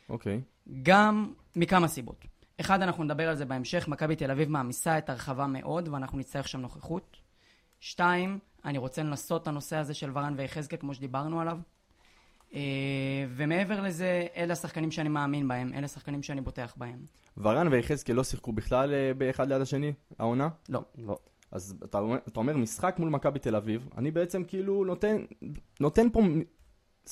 [0.09, 0.41] אוקיי.
[0.83, 2.25] גם מכמה סיבות.
[2.61, 6.49] אחד, אנחנו נדבר על זה בהמשך, מכבי תל אביב מעמיסה את הרחבה מאוד, ואנחנו נצטרך
[6.49, 7.17] שם נוכחות.
[7.81, 11.59] שתיים, אני רוצה לנסות את הנושא הזה של ורן ויחזקאל, כמו שדיברנו עליו.
[12.55, 12.61] אה,
[13.29, 16.99] ומעבר לזה, אלה השחקנים שאני מאמין בהם, אלה השחקנים שאני בוטח בהם.
[17.37, 20.49] ורן ויחזקאל לא שיחקו בכלל אה, באחד ליד השני, העונה?
[20.69, 20.83] לא.
[20.99, 21.19] לא.
[21.51, 25.17] אז אתה אומר, אתה אומר משחק מול מכבי תל אביב, אני בעצם כאילו נותן,
[25.81, 26.23] נותן פה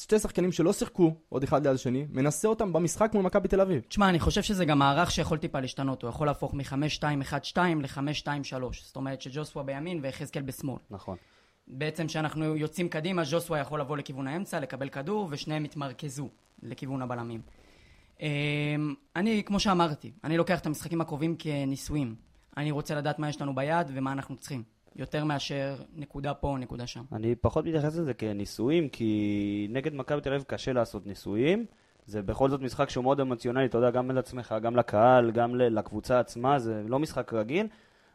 [0.02, 3.82] שתי שחקנים שלא שיחקו עוד אחד ליד השני, מנסה אותם במשחק מול מכבי תל אביב.
[3.88, 8.28] תשמע, אני חושב שזה גם מערך שיכול טיפה להשתנות, הוא יכול להפוך מ-5-2-1-2 ל-5-2-3.
[8.84, 10.78] זאת אומרת שג'וסווה בימין ויחזקאל בשמאל.
[10.90, 11.16] נכון.
[11.68, 16.28] בעצם כשאנחנו יוצאים קדימה, ז'וסווה יכול לבוא לכיוון האמצע, לקבל כדור, ושניהם יתמרכזו
[16.62, 17.40] לכיוון הבלמים.
[18.20, 22.14] אמ, אני, כמו שאמרתי, אני לוקח את המשחקים הקרובים כניסויים.
[22.56, 24.75] אני רוצה לדעת מה יש לנו ביד ומה אנחנו צריכים.
[24.98, 27.02] יותר מאשר נקודה פה או נקודה שם.
[27.12, 31.66] אני פחות מתייחס לזה כניסויים, כי נגד מכבי תל אביב קשה לעשות ניסויים.
[32.06, 36.20] זה בכל זאת משחק שהוא מאוד אמוציונלי, אתה יודע, גם לעצמך, גם לקהל, גם לקבוצה
[36.20, 37.66] עצמה, זה לא משחק רגיל,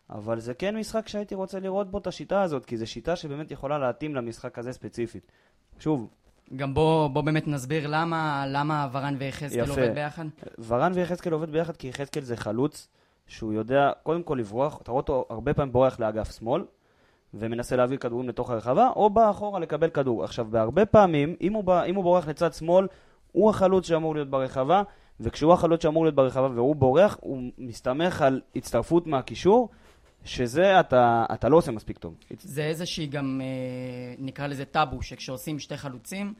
[0.09, 3.51] אבל זה כן משחק שהייתי רוצה לראות בו את השיטה הזאת, כי זו שיטה שבאמת
[3.51, 5.31] יכולה להתאים למשחק הזה ספציפית.
[5.79, 6.09] שוב,
[6.55, 9.69] גם בוא, בוא באמת נסביר למה, למה ורן ויחזקאל.
[9.69, 10.25] עובד ביחד.
[10.67, 12.87] ורן ויחזקאל עובד ביחד כי יחזקאל זה חלוץ
[13.31, 16.63] שהוא יודע קודם כל לברוח, אתה רואה אותו הרבה פעמים בורח לאגף שמאל
[17.33, 20.23] ומנסה להעביר כדורים לתוך הרחבה, או בא אחורה לקבל כדור.
[20.23, 22.87] עכשיו, בהרבה פעמים, אם הוא, בא, אם הוא בורח לצד שמאל,
[23.31, 24.83] הוא החלוץ שאמור להיות ברחבה,
[25.19, 29.69] וכשהוא החלוץ שאמור להיות ברחבה והוא בורח, הוא מסתמך על הצטרפות מהקישור,
[30.23, 32.15] שזה אתה, אתה לא עושה מספיק טוב.
[32.39, 36.33] זה איזושהי גם, אה, נקרא לזה טאבו, שכשעושים שתי חלוצים,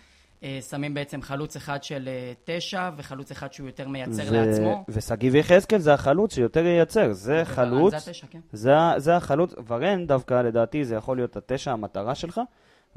[0.70, 4.86] שמים בעצם חלוץ אחד של אה, תשע וחלוץ אחד שהוא יותר מייצר ו- לעצמו.
[4.90, 7.92] ושגיב יחזקאל זה החלוץ שיותר ייצר, זה ורן חלוץ.
[7.92, 8.40] זה התשע, כן.
[8.52, 12.42] זה, זה החלוץ, ורן דווקא לדעתי זה יכול להיות התשע המטרה שלך.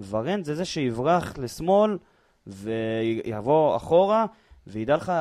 [0.09, 1.99] ורן זה זה שיברח לשמאל
[2.47, 4.27] ויבוא אחורה
[4.67, 5.13] וידע לך,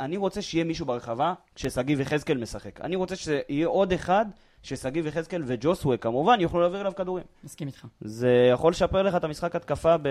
[0.00, 2.80] אני רוצה שיהיה מישהו ברחבה כששגיב יחזקאל משחק.
[2.80, 4.26] אני רוצה שיהיה עוד אחד
[4.62, 7.24] ששגיב יחזקאל וג'וסווה כמובן יוכלו להעביר אליו כדורים.
[7.44, 7.86] מסכים איתך.
[8.00, 10.08] זה יכול לשפר לך את המשחק התקפה ב...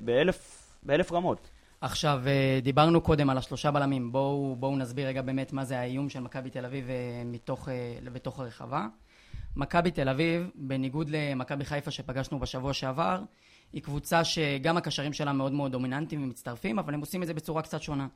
[0.00, 1.50] באלף, באלף רמות.
[1.80, 4.12] עכשיו, אה, דיברנו קודם על השלושה בלמים.
[4.12, 8.10] בואו, בואו נסביר רגע באמת מה זה האיום של מכבי תל אביב אה, מתוך, אה,
[8.12, 8.86] בתוך הרחבה.
[9.56, 13.22] מכבי תל אביב, בניגוד למכבי חיפה שפגשנו בשבוע שעבר,
[13.72, 17.62] היא קבוצה שגם הקשרים שלה מאוד מאוד דומיננטיים ומצטרפים, אבל הם עושים את זה בצורה
[17.62, 18.06] קצת שונה.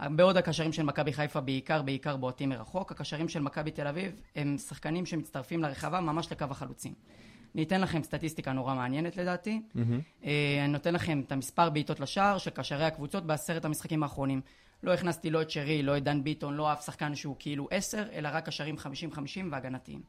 [0.00, 4.58] בעוד הקשרים של מכבי חיפה בעיקר, בעיקר בועטים מרחוק, הקשרים של מכבי תל אביב הם
[4.58, 6.94] שחקנים שמצטרפים לרחבה ממש לקו החלוצים.
[7.54, 9.62] אני אתן לכם סטטיסטיקה נורא מעניינת לדעתי.
[10.24, 14.40] אה, אני נותן לכם את המספר בעיטות לשער של קשרי הקבוצות בעשרת המשחקים האחרונים.
[14.82, 18.04] לא הכנסתי לא את שרי, לא את דן ביטון, לא אף שחקן שהוא כאילו 10,
[18.12, 18.76] אלא רק קשרים
[19.14, 19.18] 50-50
[19.50, 20.02] והגנתיים.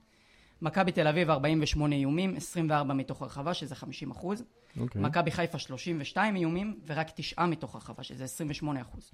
[0.62, 4.43] מכבי תל אביב 48 איומים, 24 מתוך הרחבה, שזה 50 אחוז.
[4.80, 5.02] אוקיי.
[5.02, 9.12] מכבי חיפה 32 איומים, ורק 9 מתוך הרחבה, שזה 28 אחוז.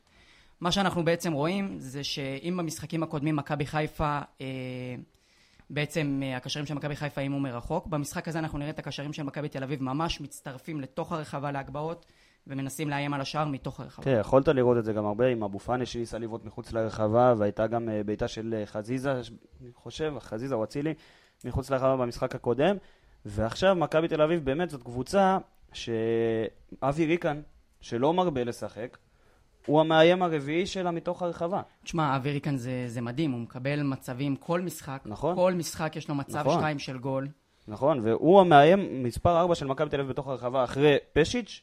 [0.61, 4.45] מה שאנחנו בעצם רואים, זה שאם במשחקים הקודמים מכבי חיפה, אה,
[5.69, 9.23] בעצם אה, הקשרים של מכבי חיפה אימו מרחוק, במשחק הזה אנחנו נראה את הקשרים של
[9.23, 12.06] מכבי תל אביב ממש מצטרפים לתוך הרחבה להגבהות,
[12.47, 14.06] ומנסים לאיים על השער מתוך הרחבה.
[14.06, 17.67] כן, יכולת לראות את זה גם הרבה עם אבו פאני שניסה לבעוט מחוץ לרחבה, והייתה
[17.67, 20.93] גם אה, בעיטה של אה, חזיזה, אני חושב, חזיזה או אצילי,
[21.45, 22.75] מחוץ לרחבה במשחק הקודם.
[23.25, 25.38] ועכשיו מכבי תל אביב באמת זאת קבוצה
[25.73, 27.41] שאבי ריקן,
[27.82, 28.97] שלא מרבה לשחק,
[29.65, 31.62] הוא המאיים הרביעי שלה מתוך הרחבה.
[31.84, 35.01] תשמע, אבירי כאן זה, זה מדהים, הוא מקבל מצבים כל משחק.
[35.06, 35.36] נכון.
[35.36, 36.60] כל משחק יש לו מצב נכון.
[36.60, 37.28] שתיים של גול.
[37.67, 41.62] נכון, והוא המאיים מספר 4 של מכבי תל אביב בתוך הרחבה אחרי פשיץ'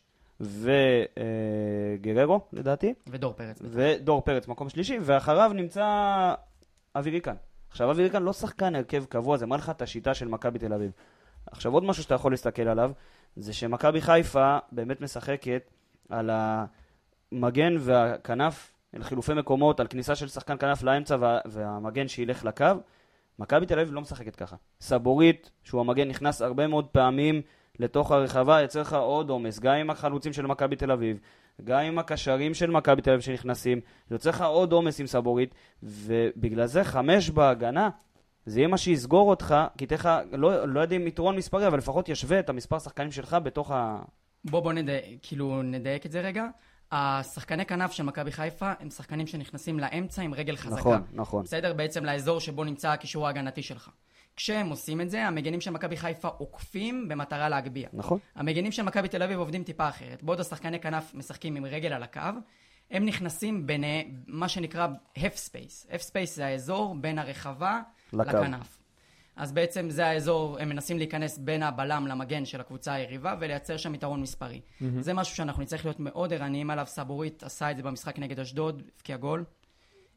[2.01, 2.95] וגררו, לדעתי.
[3.07, 3.59] ודור פרץ.
[3.65, 5.85] ודור פרץ מקום שלישי, ואחריו נמצא
[6.97, 7.35] אבי ריקן.
[7.71, 10.73] עכשיו, אבי ריקן לא שחקן הרכב קבוע, זה מראה לך את השיטה של מכבי תל
[10.73, 10.91] אביב.
[11.47, 12.93] עכשיו, עוד משהו שאתה יכול להסתכל עליו,
[13.37, 15.71] זה שמכבי חיפה באמת משחקת
[16.09, 16.31] על
[17.33, 22.66] המגן והכנף, אל חילופי מקומות, על כניסה של שחקן כנף לאמצע וה, והמגן שילך לקו.
[23.38, 24.57] מכבי תל אביב לא משחקת ככה.
[24.81, 27.42] סבורית, שהוא המגן, נכנס הרבה מאוד פעמים
[27.79, 31.18] לתוך הרחבה, יוצר לך עוד עומס, גם עם החלוצים של מכבי תל אביב,
[31.64, 36.66] גם עם הקשרים של מכבי תל אביב שנכנסים, יוצר לך עוד עומס עם סבורית, ובגלל
[36.66, 37.90] זה חמש בהגנה,
[38.47, 42.09] זה יהיה מה שיסגור אותך, כי לך, לא, לא יודע אם יתרון מספרי, אבל לפחות
[42.09, 44.03] ישווה את המספר שחקנים שלך בתוך ה...
[44.45, 46.47] בוא בוא נדייק, כאילו נדייק את זה רגע.
[46.92, 50.81] השחקני כנף של מכבי חיפה הם שחקנים שנכנסים לאמצע עם רגל חזקה.
[50.81, 51.44] נכון, נכון.
[51.44, 51.72] בסדר?
[51.72, 53.90] בעצם לאזור שבו נמצא הקישור ההגנתי שלך.
[54.37, 57.88] כשהם עושים את זה, המגנים של מכבי חיפה עוקפים במטרה להגביה.
[57.92, 58.18] נכון.
[58.35, 60.22] המגנים של מכבי תל אביב עובדים טיפה אחרת.
[60.22, 62.20] בעוד השחקני כנף משחקים עם רגל על הקו,
[62.90, 63.85] הם נכנסים בין
[64.26, 64.87] מה שנקרא
[65.18, 65.87] space.
[65.90, 67.81] F space זה האזור בין הרחבה
[68.12, 68.22] לקו.
[68.22, 68.82] לכנף.
[69.37, 73.95] אז בעצם זה האזור, הם מנסים להיכנס בין הבלם למגן של הקבוצה היריבה ולייצר שם
[73.95, 74.61] יתרון מספרי.
[74.61, 74.85] Mm-hmm.
[75.01, 76.87] זה משהו שאנחנו נצטרך להיות מאוד ערניים עליו.
[76.87, 79.45] סבורית עשה את זה במשחק נגד אשדוד, הבקיע גול.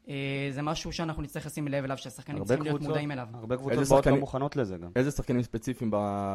[0.08, 3.28] אה, זה משהו שאנחנו נצטרך לשים לב אליו, שהשחקנים צריכים להיות קבוצות, מודעים אליו.
[3.34, 4.90] הרבה קבוצות באות לא שחקנים- מוכנות לזה גם.
[4.96, 5.90] איזה שחקנים ספציפיים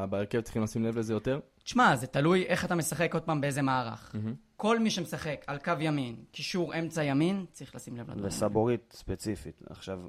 [0.09, 1.39] בהרכב צריכים לשים לב לזה יותר?
[1.63, 4.15] תשמע, זה תלוי איך אתה משחק עוד פעם באיזה מערך.
[4.57, 8.27] כל מי שמשחק על קו ימין, קישור אמצע ימין, צריך לשים לב לדברים.
[8.27, 9.61] וסבורית ספציפית.
[9.69, 9.99] עכשיו,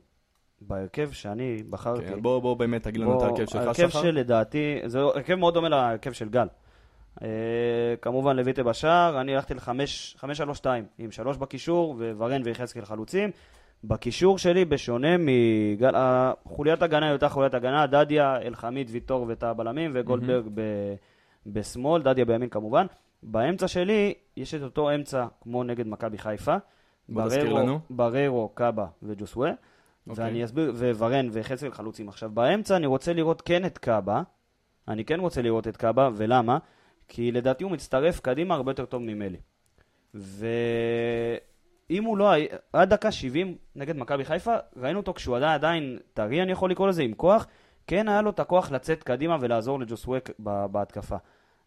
[0.67, 2.07] בהרכב שאני בחרתי...
[2.07, 4.03] כן, בוא בוא באמת תגיד לנו את ההרכב שלך, ההרכב שחר.
[4.03, 6.47] שלדעתי, זה הרכב מאוד דומה להרכב של גל.
[7.23, 7.29] אה,
[8.03, 10.67] כמובן לויטה בשער, אני הלכתי ל-5-3-2
[10.99, 13.31] עם שלוש בקישור וורן ויחזקאל חלוצים.
[13.85, 15.91] בקישור שלי, בשונה מגל...
[16.45, 20.61] חוליית הגנה היא אותה חוליית הגנה, דדיה, אלחמיד, ויטור וטאה בלמים, וגולדברג ב...
[21.47, 22.87] בשמאל, דדיה בימין כמובן.
[23.23, 26.57] באמצע שלי יש את אותו אמצע כמו נגד מכבי חיפה.
[27.09, 27.79] בוא תזכיר בררו- לנו.
[27.91, 29.51] בררו, קאבה וג'וסווה.
[30.09, 30.25] אוקיי.
[30.25, 32.09] ואני אסביר, וורן וחזקאל חלוצים.
[32.09, 34.23] עכשיו, באמצע אני רוצה לראות כן את קאבה,
[34.89, 36.59] אני כן רוצה לראות את קאבה, ולמה?
[37.09, 39.39] כי לדעתי הוא מצטרף קדימה הרבה יותר טוב ממלי.
[40.15, 42.33] ואם הוא לא
[42.73, 46.89] עד דקה 70 נגד מכבי חיפה, ראינו אותו כשהוא עדיין, עדיין טרי, אני יכול לקרוא
[46.89, 47.47] לזה, עם כוח,
[47.87, 50.31] כן היה לו את הכוח לצאת קדימה ולעזור לג'וסווק
[50.71, 51.17] בהתקפה.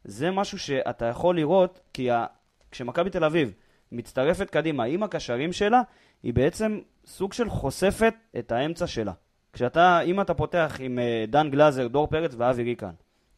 [0.04, 2.26] זה משהו שאתה יכול לראות, כי ה...
[2.72, 3.54] כשמכבי תל אביב
[3.98, 5.82] מצטרפת קדימה עם הקשרים שלה,
[6.24, 9.12] היא בעצם סוג של חושפת את האמצע שלה.
[9.54, 12.92] כשאתה, אם אתה פותח עם אה, דן גלאזר, דור פרץ ואבי ריקן,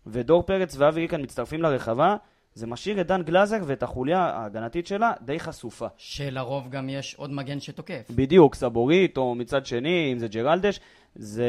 [0.06, 2.16] ודור פרץ ואבי ריקן מצטרפים לרחבה,
[2.54, 5.88] זה משאיר את דן גלאזר ואת החוליה ההגנתית שלה די חשופה.
[5.98, 8.12] שלרוב גם יש עוד מגן שתוקף.
[8.16, 10.80] בדיוק, סבורית, או מצד שני, אם זה ג'רלדש,
[11.16, 11.46] זה...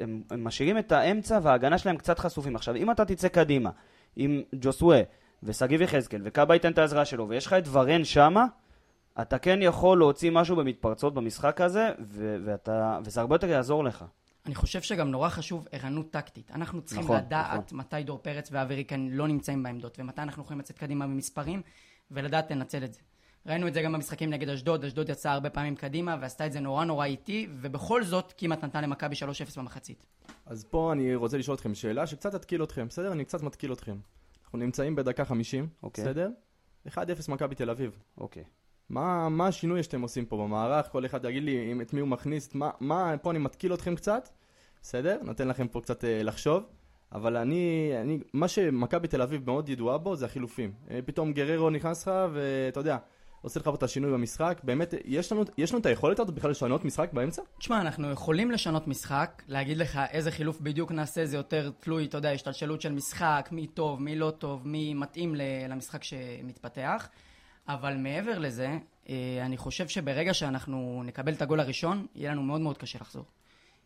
[0.00, 2.56] הם, הם משאירים את האמצע וההגנה שלהם קצת חשופים.
[2.56, 3.70] עכשיו, אם אתה תצא קדימה
[4.16, 5.00] עם ג'וסווה
[5.42, 8.46] ושגיב יחזקאל, וקאבה ייתן את העזרה שלו, ויש לך את ורן שמה,
[9.20, 14.04] אתה כן יכול להוציא משהו במתפרצות במשחק הזה, ו- ואתה, וזה הרבה יותר יעזור לך.
[14.46, 16.50] אני חושב שגם נורא חשוב ערנות טקטית.
[16.54, 20.60] אנחנו צריכים נכון, לדעת מתי דור פרץ ואבי ריקן לא נמצאים בעמדות, ומתי אנחנו יכולים
[20.60, 21.62] לצאת קדימה במספרים,
[22.10, 23.00] ולדעת לנצל את זה.
[23.46, 26.60] ראינו את זה גם במשחקים נגד אשדוד, אשדוד יצאה הרבה פעמים קדימה, ועשתה את זה
[26.60, 30.06] נורא נורא איטי, ובכל זאת כמעט נתנה למכבי 3-0 במחצית.
[30.46, 33.12] אז פה אני רוצה לשאול אתכם שאלה שקצת תתקיל אתכם, בסדר?
[33.12, 33.96] אני קצת מתקיל אתכם.
[34.56, 36.04] אנחנו נמצאים בדקה 50, אוקיי.
[36.04, 36.30] בסדר?
[36.88, 37.98] 1-0 מכבי תל אביב.
[38.18, 38.44] אוקיי.
[38.88, 40.88] מה, מה השינוי שאתם עושים פה במערך?
[40.88, 43.96] כל אחד יגיד לי אם, את מי הוא מכניס, מה, מה, פה אני מתקיל אתכם
[43.96, 44.28] קצת,
[44.82, 45.18] בסדר?
[45.22, 46.62] נותן לכם פה קצת אה, לחשוב.
[47.12, 50.72] אבל אני, אני, מה שמכבי תל אביב מאוד ידועה בו זה החילופים.
[50.90, 52.98] אה, פתאום גררו נכנס לך ואתה יודע,
[53.46, 54.60] עושה לך פה את השינוי במשחק.
[54.62, 57.42] באמת, יש לנו, יש לנו את היכולת הזאת בכלל לשנות משחק באמצע?
[57.58, 62.16] תשמע, אנחנו יכולים לשנות משחק, להגיד לך איזה חילוף בדיוק נעשה, זה יותר תלוי, אתה
[62.16, 65.34] יודע, השתלשלות של משחק, מי טוב, מי לא טוב, מי מתאים
[65.68, 67.08] למשחק שמתפתח.
[67.68, 68.78] אבל מעבר לזה,
[69.08, 69.14] אה,
[69.46, 73.24] אני חושב שברגע שאנחנו נקבל את הגול הראשון, יהיה לנו מאוד מאוד קשה לחזור.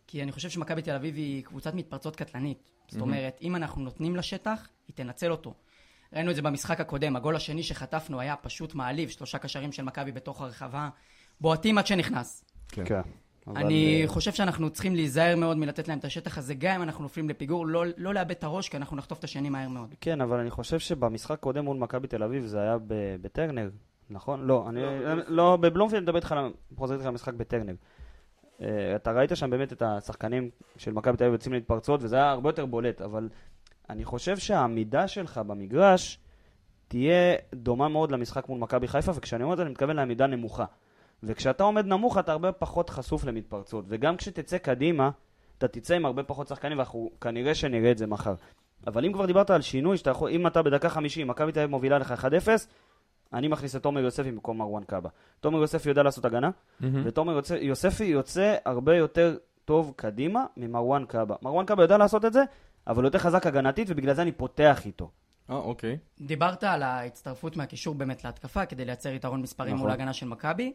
[0.07, 2.71] כי אני חושב שמכבי תל אביב היא קבוצת מתפרצות קטלנית.
[2.89, 5.55] זאת אומרת, אם אנחנו נותנים לה שטח, היא תנצל אותו.
[6.13, 10.13] ראינו את זה במשחק הקודם, הגול השני שחטפנו היה פשוט מעליב, שלושה קשרים של מכבי
[10.13, 10.89] בתוך הרחבה,
[11.41, 12.45] בועטים עד שנכנס.
[12.69, 12.85] כן.
[12.85, 13.01] כן.
[13.47, 16.83] אבל, אני אה, חושב שאנחנו צריכים להיזהר מאוד מלתת להם את השטח הזה, גם אם
[16.83, 19.95] אנחנו נופלים לפיגור, לא, לא לאבד את הראש, כי אנחנו נחטוף את השני מהר מאוד.
[20.01, 23.71] כן, אבל אני חושב שבמשחק קודם מול מכבי תל אביב זה היה ב- בטרנר,
[24.11, 24.47] נכון?
[24.47, 24.81] לא, אני...
[25.29, 27.75] לא, בבלומפילד אני מדבר איתך, על- חוזר איתך למשחק בטרנר.
[28.63, 32.31] אה, אתה ראית שם באמת את השחקנים של מכבי תל אביב יוצאים להתפרצות, וזה היה
[32.31, 33.29] הרבה יותר בולט, אבל
[33.91, 36.19] אני חושב שהעמידה שלך במגרש
[36.89, 40.65] תהיה דומה מאוד למשחק מול מכבי חיפה, וכשאני אומר את זה אני מתכוון לעמידה נמוכה.
[41.23, 45.11] וכשאתה עומד נמוך אתה הרבה פחות חשוף למתפרצות, וגם כשתצא קדימה,
[45.59, 48.35] אתה תצא עם הרבה פחות שחקנים, ואנחנו כנראה שנראה את זה מחר.
[48.87, 51.71] אבל אם כבר דיברת על שינוי, שאתה יכול, אם אתה בדקה 50, מכבי תל אביב
[51.71, 52.49] מובילה לך 1-0,
[53.33, 55.09] אני מכניס את תומר יוספי במקום מרואן קאבה.
[55.41, 56.51] תומר יוספי יודע לעשות הגנה,
[56.81, 61.37] ותומר יוצא, יוספי יוצא הרבה יותר טוב קדימה ממרואן קאבה.
[61.43, 62.43] מרואן קאבה יודע לעשות את זה,
[62.91, 65.11] אבל יותר חזק הגנתית, ובגלל זה אני פותח איתו.
[65.51, 65.99] אה, אוקיי.
[66.21, 69.81] דיברת על ההצטרפות מהקישור באמת להתקפה, כדי לייצר יתרון מספרים נכון.
[69.81, 70.73] מול ההגנה של מכבי,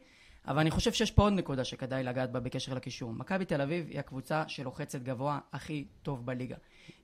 [0.47, 3.13] אבל אני חושב שיש פה עוד נקודה שכדאי לגעת בה בקשר לקישור.
[3.13, 6.55] מכבי תל אביב היא הקבוצה שלוחצת גבוה הכי טוב בליגה.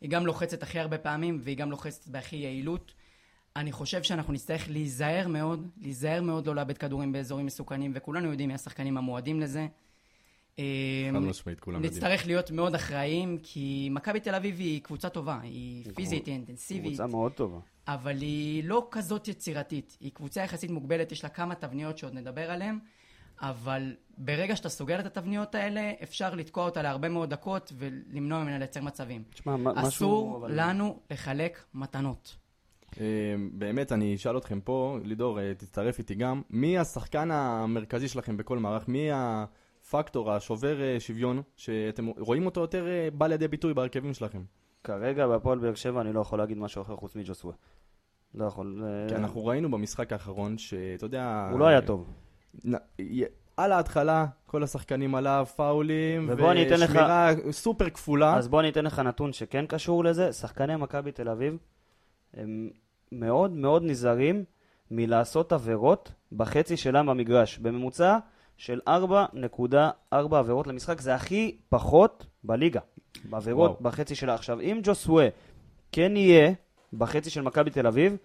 [0.02, 2.94] היא גם לוחצת הכי הרבה פעמים, והיא גם לוחצת בהכי יעילות.
[3.56, 8.50] אני חושב שאנחנו נצטרך להיזהר מאוד, להיזהר מאוד לא לאבד כדורים באזורים מסוכנים, וכולנו יודעים
[8.50, 9.68] מי השחקנים המועדים לזה.
[10.58, 11.94] חד אמ, משמעית, כולם יודעים.
[11.94, 16.88] נצטרך להיות מאוד אחראיים, כי מכבי תל אביב היא קבוצה טובה, היא פיזית, היא אינטנסיבית,
[16.88, 17.60] קבוצה מאוד טובה.
[17.88, 19.98] אבל היא לא כזאת יצירתית.
[20.00, 22.80] היא קבוצה יחסית מוגבלת, יש לה כמה תבניות שעוד נדבר עליהן,
[23.42, 28.58] אבל ברגע שאתה סוגר את התבניות האלה, אפשר לתקוע אותה להרבה מאוד דקות ולמנוע ממנה
[28.58, 29.24] לייצר מצבים.
[29.34, 29.88] תשמע, משהו...
[29.88, 32.36] אסור לנו לחלק מתנות.
[33.00, 33.06] אה,
[33.52, 38.58] באמת, אני אשאל אתכם פה, לידור, אה, תצטרף איתי גם, מי השחקן המרכזי שלכם בכל
[38.58, 38.88] מערך?
[38.88, 39.10] מי
[39.96, 44.42] הפקטור, השובר אה, שוויון, שאתם רואים אותו יותר אה, בא לידי ביטוי בהרכבים שלכם?
[44.84, 47.54] כרגע בהפועל באר שבע אני לא יכול להגיד משהו אחר חוץ מג'וסווה.
[48.36, 48.84] לא יכול.
[48.86, 51.48] אה, כי אנחנו ראינו במשחק האחרון, שאתה יודע...
[51.52, 52.14] הוא לא היה טוב.
[53.58, 58.36] על ההתחלה, כל השחקנים עליו, פאולים, אתן לך- ושמירה סופר כפולה.
[58.36, 60.34] אז בוא אני אתן לך נתון שכן קשור לזה.
[60.34, 61.58] שחקני מכבי תל אביב
[62.34, 62.70] הם
[63.12, 64.44] מאוד מאוד נזהרים
[64.92, 67.58] מלעשות עבירות בחצי שלהם במגרש.
[67.58, 68.18] בממוצע
[68.62, 72.80] של 4.4 עבירות למשחק, זה הכי פחות בליגה.
[73.30, 73.84] בעבירות וואו.
[73.84, 74.34] בחצי שלה.
[74.34, 75.28] עכשיו, אם ג'וסווה
[75.92, 76.54] כן יהיה
[76.94, 78.18] בחצי של מכבי תל אביב,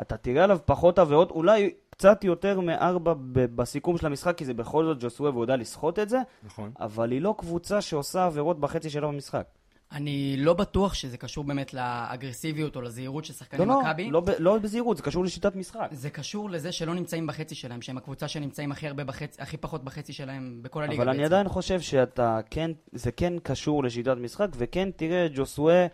[0.00, 4.54] אתה תראה עליו פחות עבירות, אולי קצת יותר מארבע ב- בסיכום של המשחק, כי זה
[4.54, 6.70] בכל זאת ג'וסווה והוא יודע לסחוט את זה, נכון.
[6.80, 9.46] אבל היא לא קבוצה שעושה עבירות בחצי שלה במשחק.
[9.94, 14.10] אני לא בטוח שזה קשור באמת לאגרסיביות או לזהירות של לא, שחקנים לא, מכבי.
[14.10, 15.88] לא, ב- לא בזהירות, זה קשור לשיטת משחק.
[15.90, 19.84] זה קשור לזה שלא נמצאים בחצי שלהם, שהם הקבוצה שנמצאים הכי הרבה בחצי, הכי פחות
[19.84, 21.24] בחצי שלהם בכל הליגה אבל אני.
[21.24, 25.86] עדיין חושב שאתה כן, זה כן קשור לשיטת משחק, וכן תראה ג'וסווה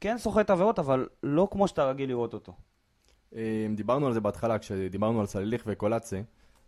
[0.00, 2.52] כן סוחט עבירות, אבל לא כמו שאתה רגיל לראות אותו.
[3.36, 6.20] אה, דיברנו על זה בהתחלה, כשדיברנו על סליליך וקולאצה.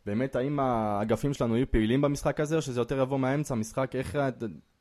[0.07, 3.97] באמת, האם האגפים שלנו יהיו פעילים במשחק הזה, או שזה יותר יבוא מהאמצע המשחק?
[3.97, 4.19] איך,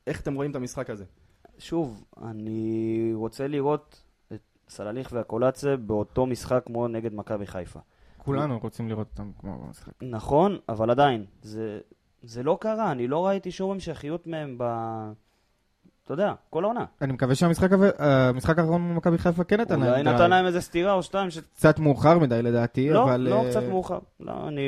[0.07, 1.05] איך אתם רואים את המשחק הזה?
[1.59, 7.79] שוב, אני רוצה לראות את סלליך והקולאצה באותו משחק כמו נגד מכבי חיפה.
[8.17, 9.93] כולנו רוצים לראות אותם כמו במשחק.
[10.01, 11.79] נכון, אבל עדיין, זה,
[12.23, 14.63] זה לא קרה, אני לא ראיתי שום המשכיות מהם ב...
[16.05, 16.85] אתה יודע, כל העונה.
[17.01, 20.61] אני מקווה שהמשחק המשחק האחרון מול מכבי חיפה כן נתן להם אולי נתן להם איזה
[20.61, 21.37] סטירה או שתיים ש...
[21.37, 23.21] קצת מאוחר מדי לדעתי, לא, אבל...
[23.21, 23.99] לא, אה, קצת מאוחר.
[24.19, 24.61] לא, אני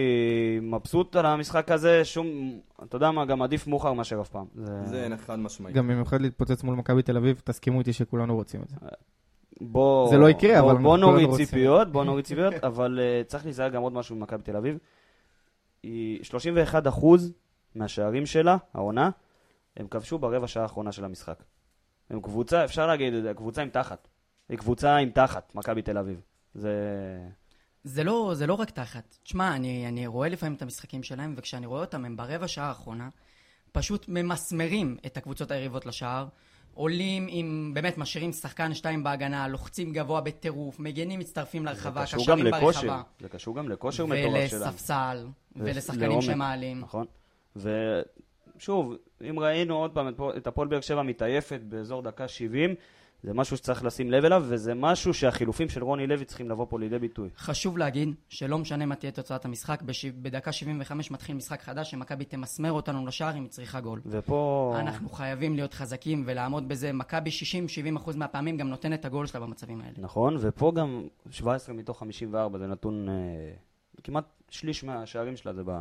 [0.62, 2.28] מבסוט על המשחק הזה, שום...
[2.84, 4.46] אתה יודע מה, גם עדיף מאוחר מאשר אף פעם.
[4.56, 4.86] זה...
[4.86, 5.74] זה חד משמעי.
[5.74, 8.76] גם במיוחד להתפוצץ מול מכבי תל אביב, תסכימו איתי שכולנו רוצים את זה.
[9.62, 10.10] בוא...
[10.10, 11.30] זה לא יקרה, בוא, אבל בוא נוריד.
[11.36, 14.78] ציפיות, בוא נוריד ציפיות, אבל uh, צריך להיזהר גם עוד משהו ממכבי תל אביב.
[15.84, 16.20] היא
[16.96, 17.06] 31%
[17.76, 19.10] מהשערים שלה, העונה,
[19.78, 21.44] הם כבשו ברבע שעה האחרונה של המשחק.
[22.10, 24.08] הם קבוצה, אפשר להגיד קבוצה עם תחת.
[24.50, 26.22] היא קבוצה עם תחת, מכבי תל אביב.
[26.54, 26.74] זה...
[27.84, 29.18] זה לא, זה לא רק תחת.
[29.24, 33.10] תשמע, אני, אני רואה לפעמים את המשחקים שלהם, וכשאני רואה אותם, הם ברבע שעה האחרונה,
[33.72, 36.28] פשוט ממסמרים את הקבוצות היריבות לשער,
[36.74, 42.52] עולים עם, באמת, משאירים שחקן שתיים בהגנה, לוחצים גבוה בטירוף, מגנים מצטרפים לרחבה, קשרים.
[42.52, 44.62] ברחבה, זה קשור גם לכושר מטורף שלהם.
[44.62, 46.22] ולספסל, ולשחקנים.
[46.22, 46.80] שמעלים.
[46.80, 47.06] נכון.
[47.56, 48.94] ושוב,
[49.30, 52.76] אם ראינו עוד פעם את פו- את הפועל באר שבע מתעייפת באזור דקה 70,
[53.24, 56.80] זה משהו שצריך לשים לב אליו, וזה משהו שהחילופים של רוני לוי צריכים לבוא פה
[56.80, 57.30] לידי ביטוי.
[57.38, 60.06] חשוב להגיד שלא משנה מה תהיה תוצאת המשחק, בש...
[60.06, 64.02] בדקה 75 מתחיל משחק חדש, שמכבי תמסמר אותנו לשער אם היא צריכה גול.
[64.06, 64.76] ופה...
[64.80, 66.94] אנחנו חייבים להיות חזקים ולעמוד בזה.
[66.94, 67.30] מכבי
[68.06, 69.94] 60-70% מהפעמים גם נותנת את הגול שלה במצבים האלה.
[69.98, 73.10] נכון, ופה גם 17 מתוך 54, זה נתון...
[73.10, 73.14] אה,
[74.04, 75.72] כמעט שליש מהשערים שלה זה ב,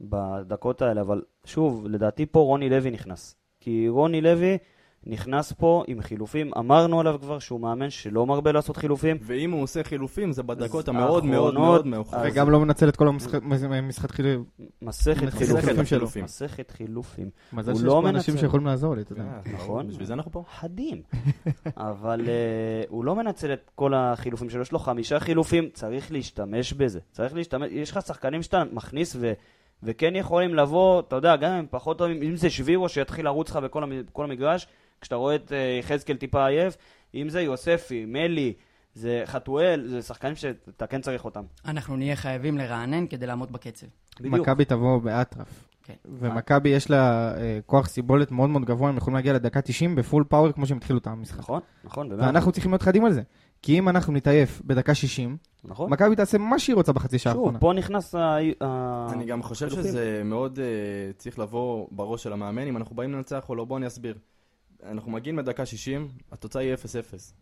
[0.00, 3.34] בדקות האלה, אבל שוב, לדעתי פה רוני לוי נכנס.
[3.60, 4.58] כי רוני לוי
[5.06, 9.16] נכנס פה עם חילופים, אמרנו עליו כבר שהוא מאמן שלא מרבה לעשות חילופים.
[9.22, 12.22] ואם הוא עושה חילופים, זה בדקות המאוד מאוד מאוד מאוחרות.
[12.26, 13.42] אז- וגם לא מנצל את כל המשחק-
[13.82, 14.44] משחק חילופים.
[14.82, 15.84] מסכת חילופים.
[15.84, 16.24] חילופים.
[16.24, 17.30] מסכת חילופים.
[17.52, 18.08] מזל שיש לא פה.
[18.08, 19.22] אנשים שיכולים לעזור לי, אתה יודע.
[19.22, 19.88] אה, נכון.
[19.88, 20.44] בשביל זה אנחנו פה.
[20.60, 21.02] חדים.
[21.76, 22.28] אבל uh,
[22.88, 27.00] הוא לא מנצל את כל החילופים שלו, יש לו חמישה חילופים, צריך להשתמש בזה.
[27.12, 29.32] צריך להשתמש, יש לך שחקנים שאתה מכניס ו,
[29.82, 33.50] וכן יכולים לבוא, אתה יודע, גם אם הם פחות טובים, אם זה שבירו שיתחיל לרוץ
[33.50, 34.66] לך בכל המ- בכל המגרש,
[35.00, 36.76] כשאתה רואה את אה, יחזקאל טיפה עייף,
[37.14, 38.52] אם זה יוספי, מלי,
[38.94, 41.42] זה חתואל, זה שחקנים שאתה כן צריך אותם.
[41.64, 43.86] אנחנו נהיה חייבים לרענן כדי לעמוד בקצב.
[44.20, 44.34] בדיוק.
[44.34, 45.64] מכבי תבוא באטרף.
[45.88, 45.94] כן.
[46.20, 50.24] ומכבי יש לה אה, כוח סיבולת מאוד מאוד גבוה, הם יכולים להגיע לדקה 90 בפול
[50.28, 51.38] פאוור כמו שהם התחילו את המשחק.
[51.38, 52.22] נכון, נכון, באמת.
[52.22, 53.22] ואנחנו צריכים להיות חדים על זה.
[53.62, 55.90] כי אם אנחנו נתעייף בדקה 60, נכון.
[55.90, 57.58] מכבי תעשה מה שהיא רוצה בחצי שעה שוב, האחרונה.
[57.58, 58.36] פה נכנס ה...
[59.12, 59.68] אני גם חושב.
[59.68, 60.64] שזה מאוד אה,
[61.16, 64.18] צריך לבוא בראש של המאמן, אם אנחנו באים לנצח או לא, בואו אני אסביר.
[64.86, 66.76] אנחנו מגיעים לדקה 60, התוצאה היא 0-0,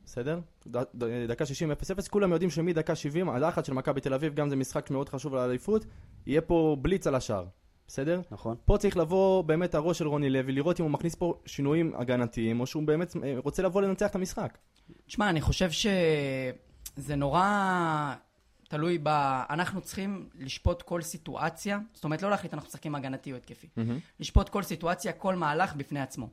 [0.04, 0.40] בסדר?
[0.66, 1.74] ד- ד- דקה 60, 0-0,
[2.10, 5.84] כולם יודעים שמדקה 70, הלחץ של מכבי תל אביב, גם זה משחק מאוד חשוב לאליפות,
[6.26, 7.44] יהיה פה בליץ על השער,
[7.88, 8.20] בסדר?
[8.30, 8.56] נכון.
[8.64, 12.60] פה צריך לבוא באמת הראש של רוני לוי, לראות אם הוא מכניס פה שינויים הגנתיים,
[12.60, 14.58] או שהוא באמת אה, רוצה לבוא לנצח את המשחק.
[15.06, 18.14] תשמע, אני חושב שזה נורא
[18.68, 19.08] תלוי ב...
[19.50, 23.66] אנחנו צריכים לשפוט כל סיטואציה, זאת אומרת, לא להחליט אנחנו משחקים הגנתי או התקפי.
[24.20, 26.28] לשפוט כל סיטואציה, כל מהלך בפני עצמו.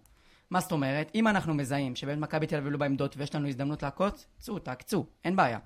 [0.49, 1.11] מה זאת אומרת?
[1.15, 5.05] אם אנחנו מזהים שבאמת מכבי תל אביב לא בעמדות ויש לנו הזדמנות לעקוץ, צאו, תעקצו,
[5.25, 5.59] אין בעיה.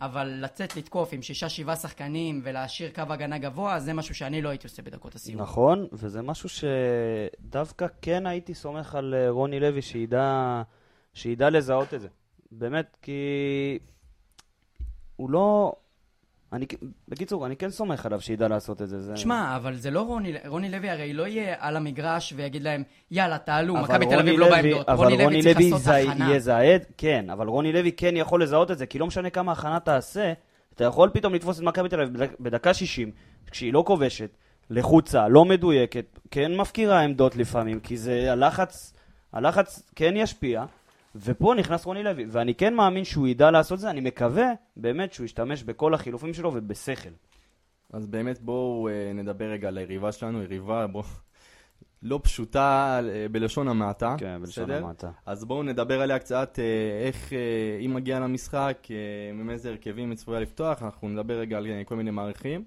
[0.00, 4.48] אבל לצאת לתקוף עם שישה שבעה שחקנים ולהשאיר קו הגנה גבוה, זה משהו שאני לא
[4.48, 5.40] הייתי עושה בדקות הסיום.
[5.40, 10.62] נכון, וזה משהו שדווקא כן הייתי סומך על אה, רוני לוי שידע,
[11.14, 12.08] שידע לזהות את זה.
[12.52, 13.78] באמת, כי
[15.16, 15.72] הוא לא...
[16.52, 16.66] אני,
[17.08, 19.00] בקיצור, אני כן סומך עליו שידע לעשות את זה.
[19.02, 19.16] זה...
[19.16, 23.38] שמע, אבל זה לא רוני, רוני לוי הרי לא יהיה על המגרש ויגיד להם, יאללה,
[23.38, 24.88] תעלו, מכבי תל רוני אביב לא בעמדות.
[24.88, 26.34] אבל רוני לוי צריך לעשות הכנה.
[26.36, 29.80] יזהה, כן, אבל רוני לוי כן יכול לזהות את זה, כי לא משנה כמה הכנה
[29.80, 30.32] תעשה,
[30.74, 33.10] אתה יכול פתאום לתפוס את מכבי תל אביב בדק- בדקה 60,
[33.50, 34.30] כשהיא לא כובשת,
[34.70, 38.92] לחוצה, לא מדויקת, כן מפקירה עמדות לפעמים, כי זה הלחץ,
[39.32, 40.64] הלחץ כן ישפיע,
[41.14, 45.12] ופה נכנס רוני לוי, ואני כן מאמין שהוא ידע לעשות את זה, אני מקווה באמת
[45.12, 47.10] שהוא ישתמש בכל החילופים שלו ובשכל.
[47.92, 51.04] אז באמת בואו אה, נדבר רגע על היריבה שלנו, יריבה, בואו...
[52.02, 54.14] לא פשוטה אה, בלשון המעטה.
[54.18, 54.76] כן, בלשון בסדר?
[54.76, 55.10] המעטה.
[55.26, 57.32] אז בואו נדבר עליה קצת, אה, איך
[57.78, 58.88] היא מגיעה למשחק,
[59.30, 62.64] עם איזה הרכבים היא צפויה לפתוח, אנחנו נדבר רגע על כל מיני מערכים.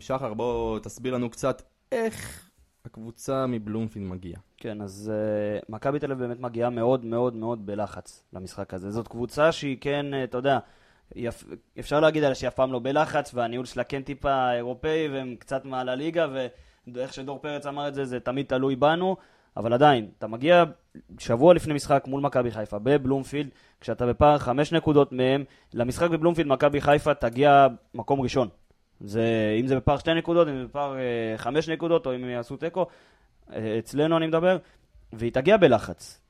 [0.00, 1.62] שחר, בוא תסביר לנו קצת
[1.92, 2.49] איך
[2.90, 4.40] הקבוצה מבלומפילד מגיעה.
[4.56, 5.12] כן, אז
[5.60, 8.90] uh, מכבי תל אביב באמת מגיעה מאוד מאוד מאוד בלחץ למשחק הזה.
[8.90, 10.58] זאת קבוצה שהיא כן, uh, אתה יודע,
[11.14, 11.44] יפ...
[11.78, 15.64] אפשר להגיד עליה שהיא אף פעם לא בלחץ, והניהול שלה כן טיפה אירופאי, והם קצת
[15.64, 16.26] מעל הליגה,
[16.94, 19.16] ואיך שדור פרץ אמר את זה, זה תמיד תלוי בנו,
[19.56, 20.64] אבל עדיין, אתה מגיע
[21.18, 23.48] שבוע לפני משחק מול מכבי חיפה בבלומפילד,
[23.80, 28.48] כשאתה בפער חמש נקודות מהם, למשחק בבלומפילד מכבי חיפה תגיע מקום ראשון.
[29.00, 29.24] זה,
[29.60, 31.02] אם זה בפער שתי נקודות, אם זה בפער אה,
[31.36, 32.86] חמש נקודות, או אם הם יעשו תיקו,
[33.52, 34.56] אה, אצלנו אני מדבר,
[35.12, 36.20] והיא תגיע בלחץ.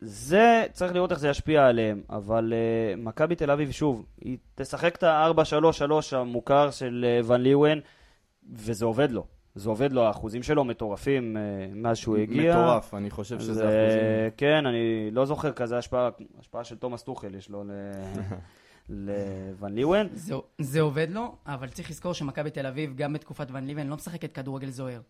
[0.00, 4.96] זה, צריך לראות איך זה ישפיע עליהם, אבל uh, מכבי תל אביב, שוב, היא תשחק
[4.96, 5.82] את ה-4-3-3
[6.16, 7.80] המוכר של uh, ון ליוון,
[8.52, 9.26] וזה עובד לו.
[9.54, 12.52] זה עובד לו, האחוזים שלו מטורפים uh, מאז שהוא הגיע.
[12.56, 14.00] מטורף, אני חושב שזה זה- אחוזים.
[14.36, 14.78] כן, אני
[15.12, 16.08] לא זוכר כזה השפעה,
[16.40, 17.70] השפעה של תומאס טוחל יש לו ל-
[18.88, 20.06] לוון ליוון.
[20.12, 23.96] זה, זה עובד לו, אבל צריך לזכור שמכבי תל אביב, גם בתקופת ון ליבן, לא
[23.96, 25.00] משחקת כדורגל זוהר.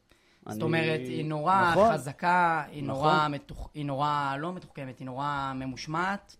[0.47, 1.93] זאת אני- אומרת, היא נורא נכון.
[1.93, 2.95] חזקה, היא נכון.
[2.95, 6.37] נורא, מתוח, היא נורא לא מתוחכמת, היא נורא ממושמעת,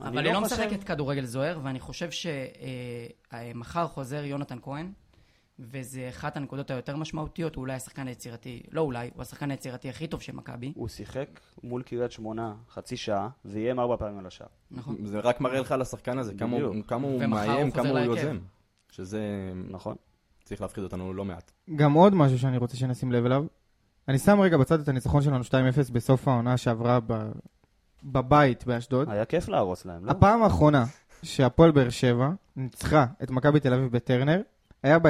[0.00, 4.92] אבל לא היא לא חושב- משחקת כדורגל זוהר, ואני חושב שמחר חוזר יונתן כהן,
[5.60, 10.06] וזה אחת הנקודות היותר משמעותיות, הוא אולי השחקן היצירתי, לא אולי, הוא השחקן היצירתי הכי
[10.06, 14.46] טוב של מכבי, הוא שיחק מול קריית שמונה חצי שעה, ואיים ארבע פעמים על השער.
[14.70, 14.96] נכון?
[15.04, 16.74] זה רק מראה לך על השחקן הזה, כמה הוא-.
[16.86, 17.98] כמה הוא מאיים, כמה הוא.
[17.98, 18.38] יוזם.
[18.90, 19.96] שזה נכון.
[20.44, 21.52] צריך להפחיד אותנו לא מעט.
[21.76, 23.44] גם עוד משהו שאני רוצה שנשים לב אליו.
[24.08, 27.30] אני שם רגע בצד את הניצחון שלנו 2-0 בסוף העונה שעברה ב...
[28.04, 29.10] בבית באשדוד.
[29.10, 30.10] היה כיף להרוס להם, לא?
[30.10, 30.84] הפעם האחרונה
[31.22, 34.40] שהפועל באר שבע ניצחה את מכבי תל אביב בטרנר,
[34.82, 35.08] היה ב-23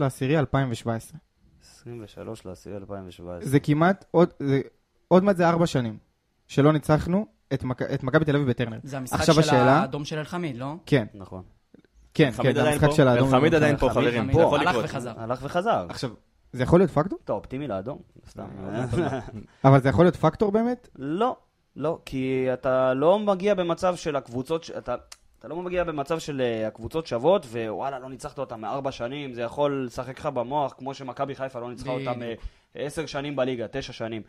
[0.00, 1.18] לעשירי 2017.
[1.62, 3.48] 23 לעשירי 2017.
[3.50, 4.60] זה כמעט עוד, זה,
[5.08, 5.98] עוד מעט זה ארבע שנים
[6.48, 7.82] שלא ניצחנו את, מכ...
[7.82, 8.78] את מכבי תל אביב בטרנר.
[8.82, 10.74] זה המשחק של השאלה- האדום של אלחמיד, לא?
[10.86, 11.42] כן, נכון.
[12.14, 12.94] כן, כן, זה המשחק פה?
[12.94, 13.30] של האדום.
[13.30, 14.30] חמיד עדיין פה, חברים.
[14.30, 14.76] יכול הלך.
[14.84, 15.12] וחזר.
[15.16, 15.86] הלך וחזר.
[15.88, 16.10] עכשיו,
[16.52, 17.18] זה יכול להיות פקטור?
[17.24, 18.46] אתה אופטימי לאדום, סתם.
[19.64, 20.88] אבל זה יכול להיות פקטור באמת?
[20.96, 21.36] לא,
[21.76, 24.94] לא, כי אתה לא מגיע במצב של הקבוצות, ש- אתה,
[25.38, 29.42] אתה לא מגיע במצב של אה, הקבוצות שוות, ווואלה, לא ניצחת אותם מארבע שנים, זה
[29.42, 32.34] יכול לשחק לך במוח, כמו שמכבי חיפה לא ניצחה אותם אה.
[32.74, 34.22] עשר שנים בליגה, תשע שנים.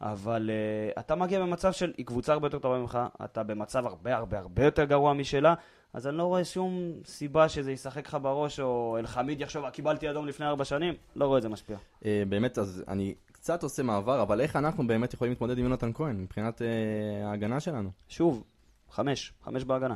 [0.00, 0.50] אבל
[0.96, 4.38] uh, אתה מגיע במצב של, היא קבוצה הרבה יותר טובה ממך, אתה במצב הרבה הרבה
[4.38, 5.54] הרבה יותר גרוע משלה,
[5.92, 10.10] אז אני לא רואה שום סיבה שזה ישחק לך בראש, או אלחמיד יחשוב, "אה, קיבלתי
[10.10, 11.76] אדום לפני ארבע שנים, לא רואה את זה משפיע.
[12.04, 15.92] אה, באמת, אז אני קצת עושה מעבר, אבל איך אנחנו באמת יכולים להתמודד עם יונתן
[15.92, 17.90] כהן מבחינת אה, ההגנה שלנו?
[18.08, 18.44] שוב,
[18.90, 19.94] חמש, חמש בהגנה.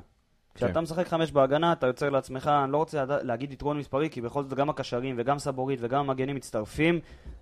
[0.54, 0.80] כשאתה כן.
[0.80, 4.54] משחק חמש בהגנה, אתה יוצר לעצמך, אני לא רוצה להגיד יתרון מספרי, כי בכל זאת
[4.54, 7.00] גם הקשרים וגם סבורית וגם המגנים מצטרפים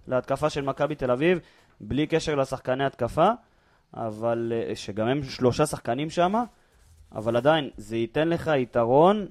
[0.09, 1.39] להתקפה של מכבי תל אביב,
[1.81, 3.29] בלי קשר לשחקני התקפה,
[3.95, 6.35] אבל, אה, שגם הם שלושה שחקנים שם,
[7.15, 9.27] אבל עדיין, זה ייתן לך יתרון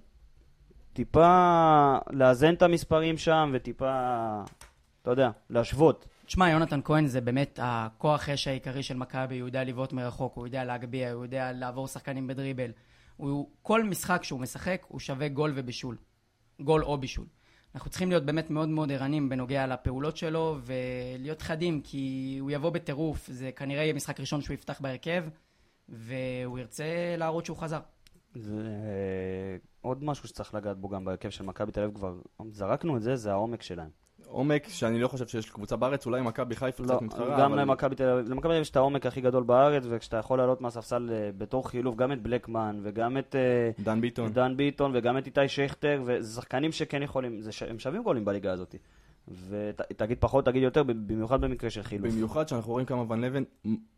[0.93, 3.93] טיפה לאזן את המספרים שם, וטיפה,
[5.01, 6.07] אתה יודע, להשוות.
[6.25, 10.47] תשמע, יונתן כהן זה באמת הכוח אש העיקרי של מכבי, הוא יודע לבעוט מרחוק, הוא
[10.47, 12.71] יודע להגביה, הוא יודע לעבור שחקנים בדריבל.
[13.17, 15.97] הוא, כל משחק שהוא משחק, הוא שווה גול ובישול.
[16.59, 17.25] גול או בישול.
[17.75, 22.69] אנחנו צריכים להיות באמת מאוד מאוד ערניים בנוגע לפעולות שלו, ולהיות חדים, כי הוא יבוא
[22.69, 25.23] בטירוף, זה כנראה יהיה משחק ראשון שהוא יפתח בהרכב,
[25.89, 27.79] והוא ירצה להראות שהוא חזר.
[28.35, 32.15] זה אה, עוד משהו שצריך לגעת בו גם בהרכב של מכבי תל אביב, כבר
[32.51, 33.89] זרקנו את זה, זה העומק שלהם.
[34.27, 37.61] עומק שאני לא חושב שיש קבוצה בארץ, אולי מכבי חיפה לא, קצת מתחרה, גם אבל
[37.61, 40.61] למכבי תל אביב, למכבי תל אביב יש את העומק הכי גדול בארץ, וכשאתה יכול לעלות
[40.61, 44.33] מהספסל אה, בתור חילוף גם את בלקמן, וגם את אה, דן ביטון.
[44.33, 47.63] דן ביטון, וגם את איתי שכטר, וזה שחקנים שכן יכולים, זה ש...
[47.63, 48.75] הם שווים גולים בליגה הזאת.
[49.27, 52.13] ותגיד פחות, תגיד יותר, במיוחד במקרה של חילוף.
[52.13, 53.43] במיוחד שאנחנו רואים כמה ון לבן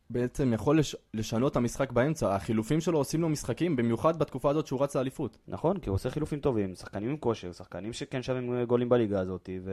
[0.09, 0.95] בעצם יכול לש...
[1.13, 2.35] לשנות את המשחק באמצע.
[2.35, 5.37] החילופים שלו עושים לו משחקים, במיוחד בתקופה הזאת שהוא רץ לאליפות.
[5.47, 9.49] נכון, כי הוא עושה חילופים טובים, שחקנים עם כושר, שחקנים שכן שווים גולים בליגה הזאת,
[9.63, 9.71] ו...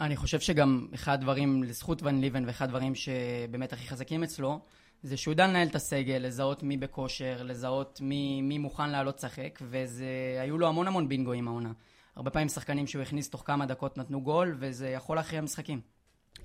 [0.00, 4.60] אני חושב שגם אחד הדברים לזכות ון ליבן ואחד הדברים שבאמת הכי חזקים אצלו
[5.02, 9.58] זה שהוא יודע לנהל את הסגל, לזהות מי בכושר, לזהות מי, מי מוכן לעלות לשחק
[9.62, 11.72] והיו לו המון המון בינגואים העונה.
[12.16, 15.80] הרבה פעמים שחקנים שהוא הכניס תוך כמה דקות נתנו גול וזה יכול להכריע משחקים.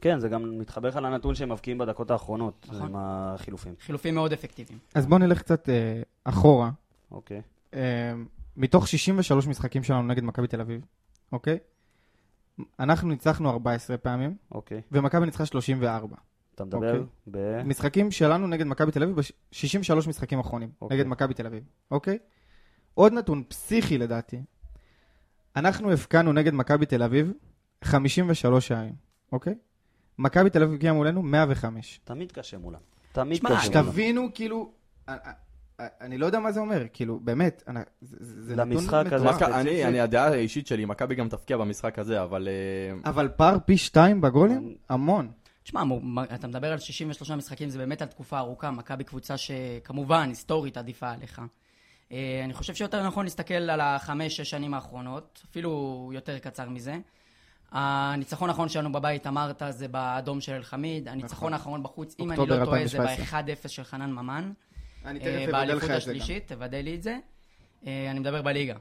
[0.01, 2.87] כן, זה גם מתחבר לך לנתון שהם מבקיעים בדקות האחרונות, נכון.
[2.87, 3.75] עם החילופים.
[3.79, 4.79] חילופים מאוד אפקטיביים.
[4.95, 6.71] אז בואו נלך קצת אה, אחורה.
[7.11, 7.41] אוקיי.
[7.73, 8.13] אה,
[8.57, 10.85] מתוך 63 משחקים שלנו נגד מכבי תל אביב,
[11.31, 11.57] אוקיי?
[12.79, 14.81] אנחנו ניצחנו 14 פעמים, אוקיי.
[14.91, 16.15] ומכבי ניצחה 34.
[16.55, 17.05] אתה מדבר אוקיי.
[17.27, 17.61] ב...
[17.65, 20.97] משחקים שלנו נגד מכבי תל אביב ב-63 משחקים אחרונים, אוקיי.
[20.97, 22.17] נגד מכבי תל אביב, אוקיי?
[22.93, 24.41] עוד נתון פסיכי לדעתי,
[25.55, 27.31] אנחנו הבקענו נגד מכבי תל אביב
[27.83, 28.93] 53 שערים,
[29.31, 29.53] אוקיי?
[30.19, 31.99] מכבי תל אביב הגיעה מולנו 105.
[32.03, 32.79] תמיד קשה מולם.
[33.11, 33.83] תמיד שמע, קשה מולם.
[33.85, 34.71] שתבינו, כאילו,
[35.09, 35.31] אה, אה,
[35.79, 39.25] אה, אני לא יודע מה זה אומר, כאילו, באמת, אני- זה- זה נתון למשחק הזה.
[39.25, 39.41] מטורף.
[39.41, 42.47] אני, אני, הדעה האישית שלי, מכבי גם תפקיע במשחק הזה, אבל...
[43.05, 44.75] אבל פער פי שתיים בגולים?
[44.89, 45.31] המון.
[45.63, 45.83] תשמע,
[46.35, 48.71] אתה מדבר על 63 משחקים, זה באמת על תקופה ארוכה.
[48.71, 51.41] מכבי קבוצה שכמובן, היסטורית עדיפה עליך.
[52.11, 56.97] אה, אני חושב שיותר נכון להסתכל על החמש-שש שנים האחרונות, אפילו יותר קצר מזה.
[57.71, 61.07] הניצחון האחרון שלנו בבית, אמרת, זה באדום של אלחמיד.
[61.07, 62.49] הניצחון האחרון בחוץ, אם אני נכון.
[62.49, 63.41] לא טועה, זה 2017.
[63.41, 64.51] ב-1-0 של חנן ממן.
[65.05, 65.97] אני אה, תכף אבדל לך את זה גם.
[65.97, 67.17] השלישית, תוודא לי את זה.
[67.85, 68.75] אה, אני מדבר בליגה.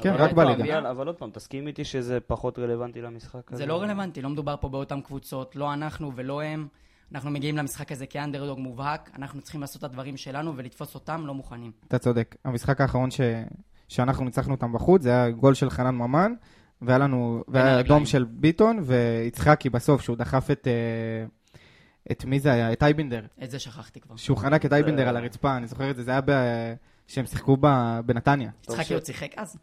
[0.00, 0.90] כן, אבל רק בליגה.
[0.90, 3.56] אבל עוד פעם, תסכים איתי שזה פחות רלוונטי למשחק הזה.
[3.56, 6.68] זה לא רלוונטי, לא מדובר פה באותן קבוצות, לא אנחנו ולא הם.
[7.14, 11.34] אנחנו מגיעים למשחק הזה כאנדרדוג מובהק, אנחנו צריכים לעשות את הדברים שלנו ולתפוס אותם לא
[11.34, 11.72] מוכנים.
[11.88, 12.36] אתה צודק.
[12.44, 13.20] המשחק האחרון ש...
[13.88, 16.32] שאנחנו ניצחנו אותם בחוץ, זה היה גול של חנן ממן,
[16.82, 17.80] והיה לנו, והיה.
[17.80, 20.68] אדום של ביטון, ויצחקי בסוף, שהוא דחף את...
[20.68, 21.26] אה,
[22.12, 22.72] את מי זה היה?
[22.72, 23.26] את אייבינדר.
[23.42, 24.16] את זה שכחתי כבר.
[24.16, 25.08] שהוא חנק את אייבינדר.
[25.08, 26.30] על הרצפה, אני זוכר את זה, זה היה ב...
[27.06, 27.56] שהם שיחקו.
[28.06, 28.50] בנתניה.
[28.62, 29.56] יצחקי עוד שיחק אז?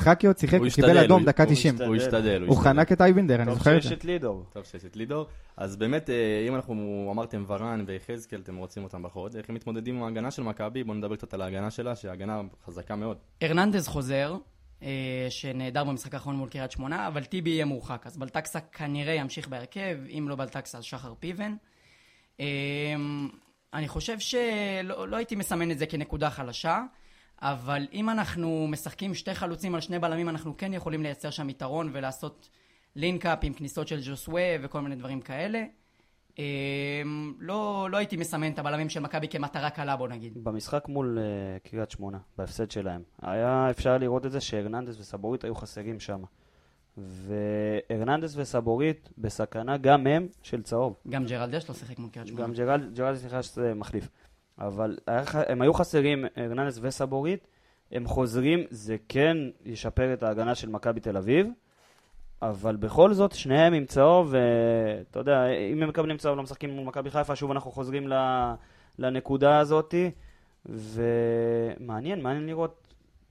[0.00, 1.74] יצחקי עוד שיחק, הוא קיבל אדום הוא- דקה הוא 90.
[1.74, 1.86] השתדל.
[1.88, 2.56] הוא השתדל, הוא.
[2.56, 3.94] חנק את אייבינדר, אני טוב זוכר את שיש זה.
[3.94, 4.44] את לידור.
[4.52, 5.26] טוב שיש את לידור.
[5.56, 6.14] אז באמת, אה,
[6.48, 10.42] אם אנחנו אמרתם ורן ויחזקאל, אתם רוצים אותם בחוד, איך הם מתמודדים עם ההגנה של
[10.42, 10.84] מכבי?
[10.84, 13.16] בואו נדבר קצת על ההגנה שלה, שההגנה חזקה מאוד.
[13.40, 14.36] הרננדז חוזר,
[14.82, 14.88] אה,
[15.28, 18.02] שנעדר במשחק האחרון מול קריית שמונה, אבל טיבי יהיה מורחק.
[18.06, 21.54] אז בלטקסה כנראה ימשיך בהרכב, אם לא בלטקסה אז שחר פיבן.
[22.40, 22.46] אה,
[23.74, 26.82] אני חושב שלא לא הייתי מסמן את זה כנקודה חלשה,
[27.42, 31.90] אבל אם אנחנו משחקים שתי חלוצים על שני בלמים, אנחנו כן יכולים לייצר שם יתרון
[31.92, 32.48] ולעשות
[32.96, 35.64] לינקאפ עם כניסות של ג'וסווה וכל מיני דברים כאלה.
[36.38, 37.02] אה,
[37.38, 40.44] לא, לא הייתי מסמן את הבלמים של מכבי כמטרה קלה, בוא נגיד.
[40.44, 45.54] במשחק מול אה, קריית שמונה, בהפסד שלהם, היה אפשר לראות את זה שהרננדס וסבורית היו
[45.54, 46.22] חסרים שם.
[46.98, 50.96] והרננדס וסבורית בסכנה גם הם של צהוב.
[51.08, 52.44] גם ג'רלדש לא שיחק מול קריית שמונה.
[52.44, 54.08] גם ג'רלד ג'רלד נכנס מחליף.
[54.58, 54.96] אבל
[55.48, 57.46] הם היו חסרים הרננדס וסבורית,
[57.92, 61.46] הם חוזרים, זה כן ישפר את ההגנה של מכבי תל אביב,
[62.42, 66.86] אבל בכל זאת שניהם עם צהוב, ואתה יודע, אם הם מקבלים צהוב לא משחקים מול
[66.86, 68.08] מכבי חיפה, שוב אנחנו חוזרים
[68.98, 70.10] לנקודה הזאתי,
[70.66, 72.82] ומעניין, מעניין לראות.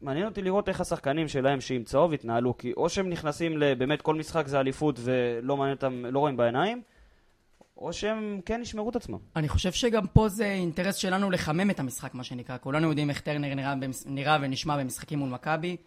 [0.02, 4.16] מעניין אותי לראות איך השחקנים שלהם שעם צהוב יתנהלו, כי או שהם נכנסים לבאמת כל
[4.16, 6.82] משחק זה אליפות ולא מעניין אותם, לא רואים בעיניים,
[7.78, 9.18] או שהם כן ישמרו את עצמם.
[9.36, 12.58] אני חושב שגם פה זה אינטרס שלנו לחמם את המשחק, מה שנקרא.
[12.58, 15.78] כולנו יודעים איך טרנר נראה, במש- נראה ונשמע במשחקים מול מכבי.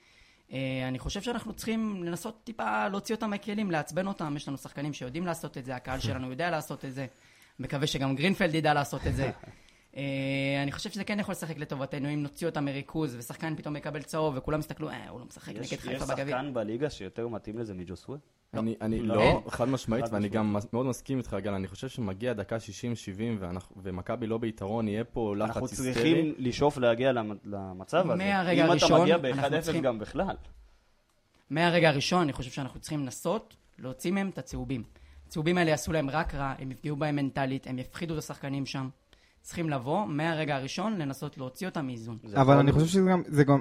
[0.52, 0.58] אה,
[0.88, 4.36] אני חושב שאנחנו צריכים לנסות טיפה להוציא אותם מהכלים, לעצבן אותם.
[4.36, 7.06] יש לנו שחקנים שיודעים לעשות את זה, הקהל שלנו יודע לעשות את זה.
[7.58, 9.30] מקווה שגם גרינפלד ידע לעשות את זה.
[9.98, 14.02] אה, אני חושב שזה כן יכול לשחק לטובתנו, אם נוציא אותם מריכוז, ושחקן פתאום יקבל
[14.02, 16.36] צהוב, וכולם יסתכלו, אה, הוא לא משחק יש, נגד יש חיפה בגביע.
[16.36, 18.16] שחקן בליגה שיותר מתאים לזה מג'וסווה?
[18.54, 19.14] אני, אני לא.
[19.16, 19.42] לא.
[19.48, 20.32] חד משמעית, חד ואני משמעית.
[20.46, 22.60] גם מאוד מסכים איתך, גל, אני חושב שמגיע דקה 60-70
[23.40, 25.92] ואנחנו- ומכבי לא ביתרון, יהיה פה אנחנו לחץ היסטרי.
[25.94, 28.14] צריכים לשאוף להגיע למ- למצב הזה.
[28.24, 30.36] מהרגע אם הראשון, אתה מגיע אנחנו ב-1-0 צריכים- גם בכלל.
[31.50, 34.82] מהרגע הראשון, אני חושב שאנחנו צריכים לנסות להוציא מהם את הצהובים.
[35.26, 38.88] הצהובים האלה יעשו להם רק רע, הם יפגעו בהם מנטלית, הם יפחידו את השחקנים שם.
[39.42, 42.18] צריכים לבוא, מהרגע הראשון, לנסות להוציא אותם מאיזון.
[42.34, 43.58] אבל אני חושב שזה גם, זה גם,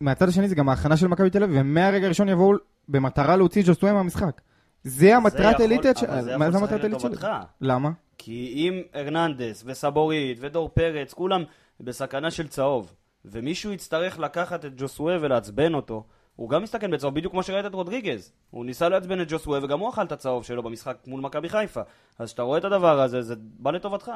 [0.00, 2.56] מהצד השני זה גם ההכנה של מכבי תל אביב, ומהרגע הראשון יבואו
[2.88, 4.40] במטרה להוציא את ג'וסטויה מהמשחק.
[4.84, 6.06] זה המטרת עילית של...
[6.06, 6.84] אבל זה מה יכול זה לשחק?
[6.84, 7.28] לטובתך.
[7.60, 7.90] למה?
[8.18, 11.44] כי אם הרננדס וסבורית ודור פרץ, כולם
[11.80, 12.92] בסכנה של צהוב,
[13.24, 16.04] ומישהו יצטרך לקחת את ג'וסווה ולעצבן אותו,
[16.42, 18.32] הוא גם מסתכן בצהוב, בדיוק כמו שראית את רודריגז.
[18.50, 21.80] הוא ניסה לעצבן את ג'וסווה וגם הוא אכל את הצהוב שלו במשחק מול מכבי חיפה.
[22.18, 24.10] אז כשאתה רואה את הדבר הזה, זה בא לטובתך.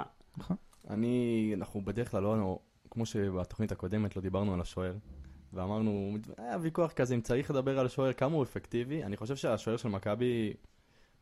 [0.90, 2.58] אני, אנחנו בדרך כלל לא,
[2.90, 4.94] כמו שבתוכנית הקודמת לא דיברנו על השוער,
[5.52, 9.04] ואמרנו, היה ויכוח כזה אם צריך לדבר על השוער, כמה הוא אפקטיבי.
[9.04, 10.54] אני חושב שהשוער של מכבי,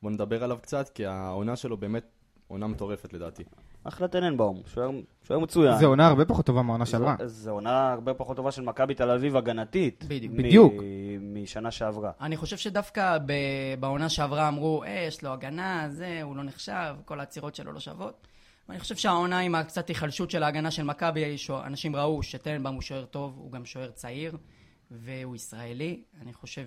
[0.03, 2.05] בוא נדבר עליו קצת, כי העונה שלו באמת
[2.49, 3.43] עונה מטורפת לדעתי.
[3.85, 4.91] אחלה טננבאום, שוער,
[5.39, 5.79] מצוין.
[5.79, 7.17] זה עונה הרבה פחות טובה מהעונה זו- שעברה.
[7.25, 10.05] זו עונה הרבה פחות טובה של מכבי תל אביב הגנתית.
[10.09, 10.75] בדיוק.
[11.21, 12.11] משנה שעברה.
[12.21, 13.19] אני חושב שדווקא
[13.81, 17.81] בעונה שעברה אמרו, אה, יש לו הגנה, זה, הוא לא נחשב, כל העצירות שלו לא
[17.81, 18.27] שוות.
[18.69, 23.05] ואני חושב שהעונה עם הקצת היחלשות של ההגנה של מכבי, אנשים ראו שטננבאום הוא שוער
[23.05, 24.37] טוב, הוא גם שוער צעיר,
[24.91, 26.03] והוא ישראלי.
[26.23, 26.67] אני חושב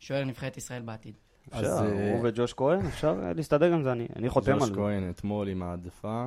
[0.00, 1.14] ששוער נבחרת ישראל בעתיד.
[1.52, 4.58] אז, אפשר, אה, הוא וג'וש כהן, אפשר אה, להסתדר עם זה, אני אני חותם על
[4.58, 4.74] ג'וש זה.
[4.74, 6.26] כהן אתמול עם העדפה.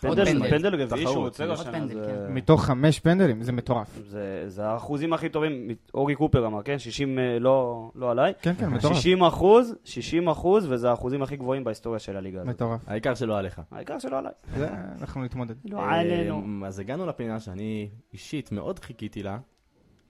[0.00, 0.86] פנדל, פנדל.
[0.86, 2.34] תחרות, שהוא יוצר השנה, כן.
[2.34, 3.98] מתוך חמש פנדלים, זה מטורף.
[4.46, 6.78] זה האחוזים הכי טובים, אורי קופר אמר, כן?
[6.78, 8.32] 60 אה, לא לא עליי.
[8.42, 8.96] כן, כן, מטורף.
[8.96, 12.54] 60 אחוז, 60 אחוז, וזה האחוזים הכי גבוהים בהיסטוריה של הליגה הזאת.
[12.54, 12.80] מטורף.
[12.86, 13.62] העיקר שלא עליך.
[13.70, 14.32] העיקר שלא עליי.
[14.56, 14.68] זה
[15.00, 15.54] אנחנו נתמודד.
[15.64, 16.66] לא עלינו.
[16.66, 19.38] אז הגענו לפינה שאני אישית מאוד חיכיתי לה,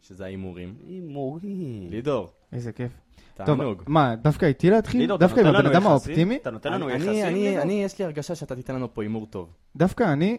[0.03, 0.75] שזה ההימורים.
[0.87, 1.91] הימורים.
[1.91, 2.93] לידור, איזה כיף.
[3.35, 3.83] טוב, תענוג.
[3.87, 5.05] מה, דווקא איתי להתחיל?
[5.05, 5.87] אתה דווקא עם הבן אדם יחסים?
[5.91, 6.37] האופטימי?
[6.37, 7.27] אתה נותן לנו אני- יחסים?
[7.27, 7.59] אני?
[7.63, 9.49] אני, יש לי הרגשה שאתה תיתן לנו פה הימור טוב.
[9.77, 10.39] דווקא אני...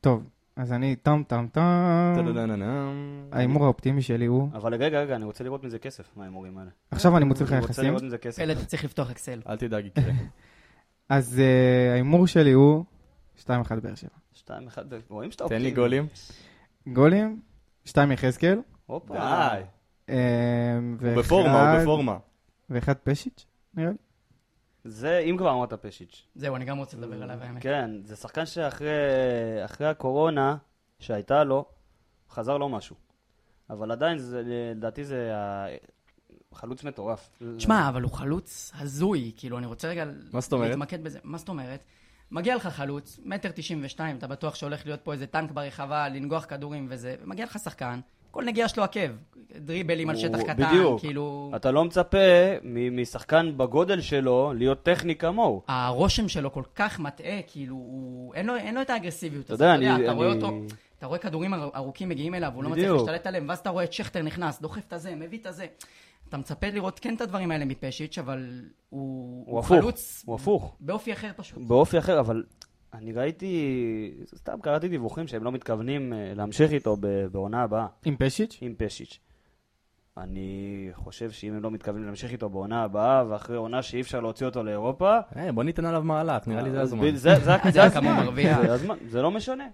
[0.00, 0.22] טוב,
[0.56, 1.60] אז אני טם טם טם.
[2.16, 3.28] טה-דה-דה-דה-דם.
[3.32, 4.48] ההימור האופטימי שלי הוא...
[4.54, 6.70] אבל רגע, רגע, אני רוצה לראות מזה כסף, מההימורים האלה.
[6.90, 7.84] עכשיו אני מוציא לך אני רוצה יחסים.
[7.88, 8.42] לראות מזה כסף.
[8.42, 9.40] פלד, צריך לפתוח אקסל.
[9.48, 10.04] אל תדאג, יקרה.
[11.08, 12.84] אז אה, ההימור שלי הוא
[13.38, 13.46] 2-1
[13.82, 14.08] באר שבע.
[14.32, 15.74] שתיים, אחד, רואים שאתה תן לי אופטימי.
[15.76, 16.06] גולים.
[16.86, 17.40] גולים,
[17.84, 19.14] 2 יחזקאל, הופה.
[19.14, 19.62] די.
[20.10, 20.16] אה,
[21.00, 22.16] הוא בפורמה, הוא בפורמה.
[22.70, 23.96] ואחד פשיץ', נראה לי.
[24.84, 26.26] זה, אם כבר אמרת פשיץ'.
[26.34, 27.62] זהו, אני גם רוצה לדבר עליו, האמת.
[27.62, 28.90] כן, זה שחקן שאחרי
[29.64, 30.56] אחרי הקורונה
[30.98, 31.64] שהייתה לו,
[32.30, 32.96] חזר לו משהו.
[33.70, 35.32] אבל עדיין, זה, לדעתי זה
[36.54, 37.30] חלוץ מטורף.
[37.56, 40.04] תשמע, אבל הוא חלוץ הזוי, כאילו, אני רוצה רגע?
[40.52, 41.18] להתמקד בזה.
[41.24, 41.84] מה זאת אומרת?
[42.30, 46.44] מגיע לך חלוץ, מטר תשעים ושתיים, אתה בטוח שהולך להיות פה איזה טנק ברחבה, לנגוח
[46.44, 48.00] כדורים וזה, ומגיע לך שחקן,
[48.30, 49.10] כל נגיעה שלו עקב,
[49.56, 51.00] דריבלים על הוא- שטח קטן, בדיוק.
[51.00, 51.50] כאילו...
[51.56, 52.18] אתה לא מצפה
[52.62, 55.62] מ- משחקן בגודל שלו להיות טכני כמוהו.
[55.68, 58.34] הרושם שלו כל כך מטעה, כאילו, הוא...
[58.34, 59.60] אין לו, אין לו את האגרסיביות אתה הזאת.
[59.74, 60.04] יודע, אתה, אני...
[60.04, 60.58] אתה רואה אני- אותו,
[60.98, 62.92] אתה רואה כדורים אר- ארוכים מגיעים אליו, הוא לא מצליח.
[62.92, 65.66] להשתלט עליהם, ואז אתה רואה את שכטר נכנס, דוחף את הזה, מביא את הזה.
[66.28, 70.76] אתה מצפה לראות כן את הדברים האלה מפשיץ', אבל הוא, הוא הפוך, חלוץ הוא הפוך.
[70.80, 71.58] באופי אחר פשוט.
[71.58, 72.44] באופי אחר, אבל
[72.94, 73.54] אני ראיתי,
[74.36, 78.58] סתם קראתי דיווחים שהם לא מתכוונים אה, להמשיך איתו ב- בעונה הבאה, עם פשיץ'?
[78.60, 79.18] עם פשיץ'.
[80.20, 80.58] אני
[80.94, 84.62] חושב שאם הם לא מתכוונים להמשיך איתו בעונה הבאה, ואחרי עונה שאי אפשר להוציא אותו
[84.62, 87.14] לאירופה, אה, בוא ניתן עליו מהלך, נראה לי זה אז הזמן.
[87.16, 88.60] זה- כמה הזמן, מרוויח.
[88.62, 89.64] זה הזמן, זה לא משנה.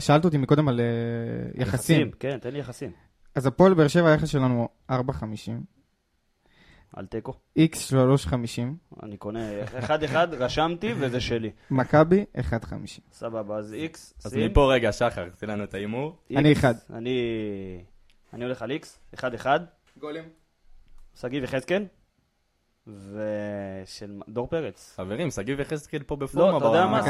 [0.00, 0.84] שאלת אותי מקודם על אה,
[1.62, 2.10] יחסים.
[2.20, 2.90] כן, תן לי יחסים.
[3.34, 4.94] אז הפועל באר שבע היחס שלנו 4.50,
[6.92, 7.32] על תיקו.
[7.56, 8.36] איקס 3.50,
[9.02, 9.40] אני קונה
[9.78, 11.50] אחד-אחד, רשמתי וזה שלי.
[11.70, 12.40] מכבי 1.50.
[13.12, 14.34] סבבה, אז איקס, אז.
[14.36, 16.16] מפה רגע, שחר, תן לנו את ההימור.
[16.36, 16.74] אני איקס, אחד.
[16.92, 17.18] אני...
[18.34, 19.60] אני הולך על איקס, אחד-אחד.
[19.98, 20.24] גולים?
[21.20, 21.86] שגיב יחזקאל.
[22.86, 24.92] ושל דור פרץ.
[24.96, 26.52] חברים, שגיב יחזקאל פה בפורמה.
[26.52, 27.00] לא, אתה יודע מה?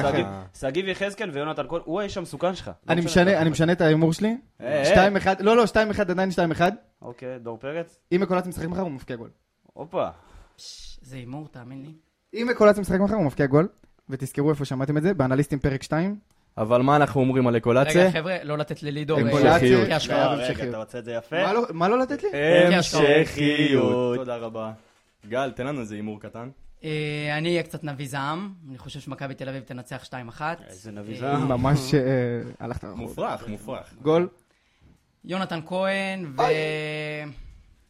[0.55, 2.71] שגיב- יחזקאל ויונתן כהן, הוא האיש המסוכן שלך.
[2.87, 4.37] לא אני משנה את ההימור שלי.
[4.61, 5.11] אה, אה.
[5.11, 5.77] 2-1, לא, לא, 2-1,
[6.11, 6.61] עדיין 2-1.
[7.03, 7.99] אוקיי, דור פרץ.
[8.13, 9.31] אם מקולציה משחק מחר, הוא מבקיע גול.
[9.73, 10.09] הופה.
[11.03, 11.93] זה הימור, תאמין לי.
[12.35, 13.69] אם מקולציה משחק מחר, הוא מבקיע גול.
[14.09, 16.19] ותזכרו איפה שמעתם את זה, באנליסטים פרק 2.
[16.59, 18.03] אבל מה אנחנו אומרים על אקולציה?
[18.03, 19.19] רגע, חבר'ה, לא לתת ללידור...
[19.19, 19.89] אה, המשכיות.
[19.91, 20.37] השקעה.
[20.37, 20.69] חייב רגע.
[20.69, 21.43] אתה רוצה את זה יפה?
[21.43, 22.29] מה לא- מה לא לתת לי?
[22.75, 24.17] המשכיות.
[24.17, 24.73] תודה רבה.
[25.29, 26.49] גל, תן לנו איזה הימור קטן.
[26.85, 30.41] אה, אני אהיה קצת נביא זעם, אני חושב שמכבי תל אביב תנצח 2-1.
[30.69, 31.49] איזה נביא אה, זעם.
[31.49, 32.01] ממש אה,
[32.61, 32.99] הלכת רחוק.
[32.99, 33.95] מופרך, מופרך.
[34.03, 34.29] גול.
[35.25, 36.35] יונתן כהן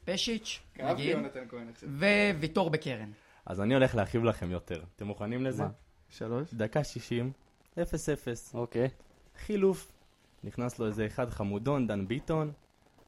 [0.04, 1.16] ופשיץ', נגיד,
[2.38, 3.10] וויטור בקרן.
[3.46, 4.82] אז אני הולך להרחיב לכם יותר.
[4.96, 5.62] אתם מוכנים לזה?
[5.62, 5.68] מה?
[6.08, 6.48] שלוש.
[6.52, 7.32] דקה 60,
[7.78, 7.80] 0-0.
[8.54, 8.88] אוקיי.
[9.46, 9.92] חילוף.
[10.44, 12.52] נכנס לו איזה אחד חמודון, דן ביטון,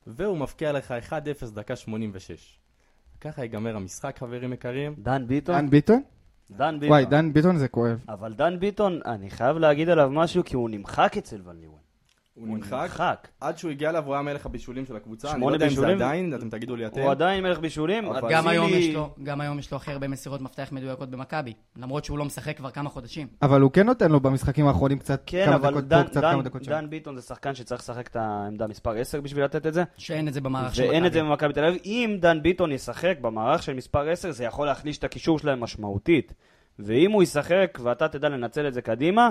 [0.07, 1.15] והוא מפקיע לך 1-0
[1.55, 2.59] דקה 86.
[3.21, 4.95] ככה ייגמר המשחק, חברים יקרים.
[4.99, 5.57] דן ביטון?
[5.57, 6.03] דן ביטון?
[6.51, 6.89] דן ביטון.
[6.89, 8.05] וואי, דן ביטון זה כואב.
[8.09, 11.86] אבל דן ביטון, אני חייב להגיד עליו משהו, כי הוא נמחק אצל ון ליוון.
[12.37, 13.29] הוא נמחק.
[13.41, 15.33] עד שהוא הגיע אליו הוא היה מלך הבישולים של הקבוצה.
[15.33, 15.89] אני לא יודע אם זה?
[15.89, 17.01] עדיין, אתם תגידו לי אתם.
[17.01, 18.05] הוא עדיין מלך בישולים.
[18.29, 22.71] גם היום, יש לו, הכי הרבה מסירות מפתח מדויקות במכבי, למרות שהוא לא משחק כבר
[22.71, 23.27] כמה חודשים.
[23.43, 26.21] אבל הוא כן נותן לו במשחקים האחרונים קצת כן, כמה אבל דקות דן, פה, קצת
[26.21, 26.71] דן, כמה דקות שם.
[26.71, 29.85] דן ביטון זה שחקן שצריך לשחק את העמדה מספר 10 בשביל לתת את זה.
[29.97, 30.93] שאין את זה במערך של מכבי.
[30.93, 31.81] ואין את זה במכבי תל אביב.
[31.85, 36.35] אם דן ביטון ישחק במערך של מספר 10, זה יכול להחליש את הקישור שלהם משמעותית.
[36.79, 39.31] ואם הוא ישחק ואתה תדע לנצל את זה קדימה,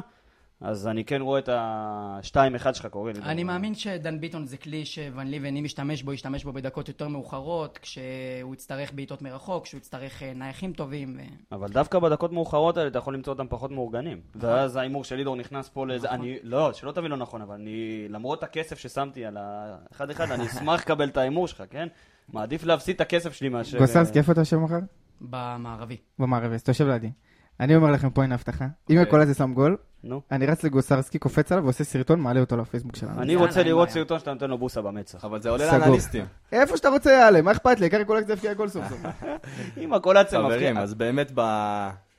[0.62, 3.20] אז אני כן רואה את ה-2-1 שלך קורה לי.
[3.22, 7.08] אני מאמין שדן ביטון זה כלי שוון ליבן, אם ישתמש בו, ישתמש בו בדקות יותר
[7.08, 11.18] מאוחרות, כשהוא יצטרך בעיטות מרחוק, כשהוא יצטרך אה, נייחים טובים.
[11.18, 11.56] ו...
[11.56, 14.22] אבל דווקא בדקות מאוחרות האלה אתה יכול למצוא אותם פחות מאורגנים.
[14.36, 16.10] ואז ההימור של לידור נכנס פה לאיזה...
[16.10, 16.38] אני...
[16.44, 18.08] לא, שלא תבין לא נכון, אבל אני...
[18.10, 21.88] למרות הכסף ששמתי על ה-1-1, אני אשמח לקבל את ההימור שלך, כן?
[22.30, 23.78] מעדיף להפסיד את הכסף שלי מאשר...
[23.78, 24.80] גוססקי, איפה אתה יושב מחר?
[25.22, 25.98] במערבי.
[26.20, 27.12] במערבי, אז אתה יושב לידי.
[27.60, 28.68] אני אומר לכם פה הנה הבטחה.
[28.90, 30.22] אם מקולציה שם גול, נו.
[30.32, 33.22] אני רץ לגוסרסקי, קופץ עליו ועושה סרטון, מעלה אותו לפייסבוק שלנו.
[33.22, 33.90] אני רוצה לראות.
[33.90, 35.26] סרטון שאתה נותן לו בוסה במצח.
[35.26, 35.78] אבל זה עולה.
[35.78, 36.26] לאנליסטים.
[36.52, 37.86] איפה שאתה רוצה יעלה, מה אכפת לי?
[37.86, 39.00] העיקר קולקציה יפקיע גול סוף סוף.
[39.84, 40.84] אם הקולציה חברים, מבקיע...
[40.84, 41.42] אז באמת ב...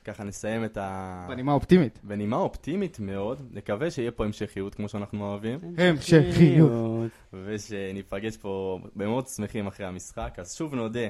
[0.05, 1.27] ככה נסיים את ה...
[1.29, 2.01] בנימה אופטימית.
[2.05, 7.11] בנימה אופטימית מאוד, נקווה שיהיה פה המשכיות כמו שאנחנו אוהבים, המשכיות.
[7.45, 10.35] ושניפגש פה במאוד שמחים אחרי המשחק.
[10.39, 11.09] אז שוב נודה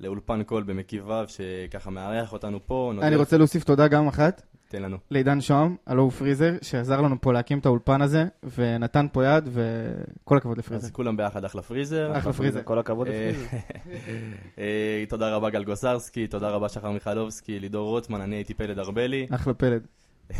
[0.00, 2.92] לאולפן קול במקיביו, שככה מארח אותנו פה.
[3.02, 4.96] אני רוצה להוסיף תודה גם אחת תן לנו.
[5.10, 8.24] לעידן שוהם, הלו הוא פריזר, שעזר לנו פה להקים את האולפן הזה,
[8.56, 10.86] ונתן פה יד, וכל הכבוד לפריזר.
[10.86, 12.18] אז כולם ביחד אחלה פריזר.
[12.18, 12.62] אחלה פריזר.
[12.62, 13.56] כל הכבוד אה, לפריזר.
[14.58, 19.26] אה, תודה רבה גל גוסרסקי, תודה רבה שחר מיכלובסקי, לידור רוטמן, אני הייתי פלד ארבלי.
[19.34, 19.86] אחלה פלד.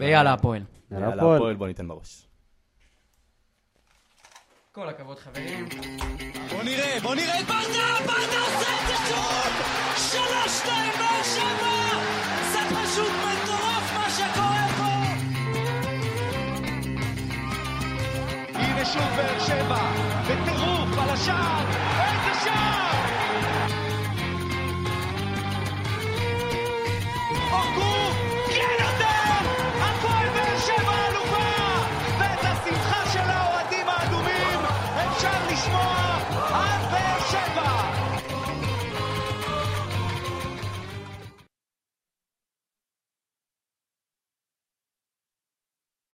[0.00, 0.62] ויאללה הפועל.
[0.90, 2.28] יאללה הפועל, בוא ניתן בראש.
[4.72, 5.68] כל הכבוד חברים.
[6.50, 9.52] בוא נראה, בוא נראה את ברדה, ברדה עושה את זה שוב!
[9.96, 11.72] שלוש, שתיים, באר שבע!
[12.52, 13.12] זה פשוט...
[13.24, 13.31] מה...
[18.74, 19.92] והנה שוב באר שבע,
[20.22, 21.64] בטירוף על השער,
[22.00, 22.92] איזה שער!
[27.52, 28.31] אורגו!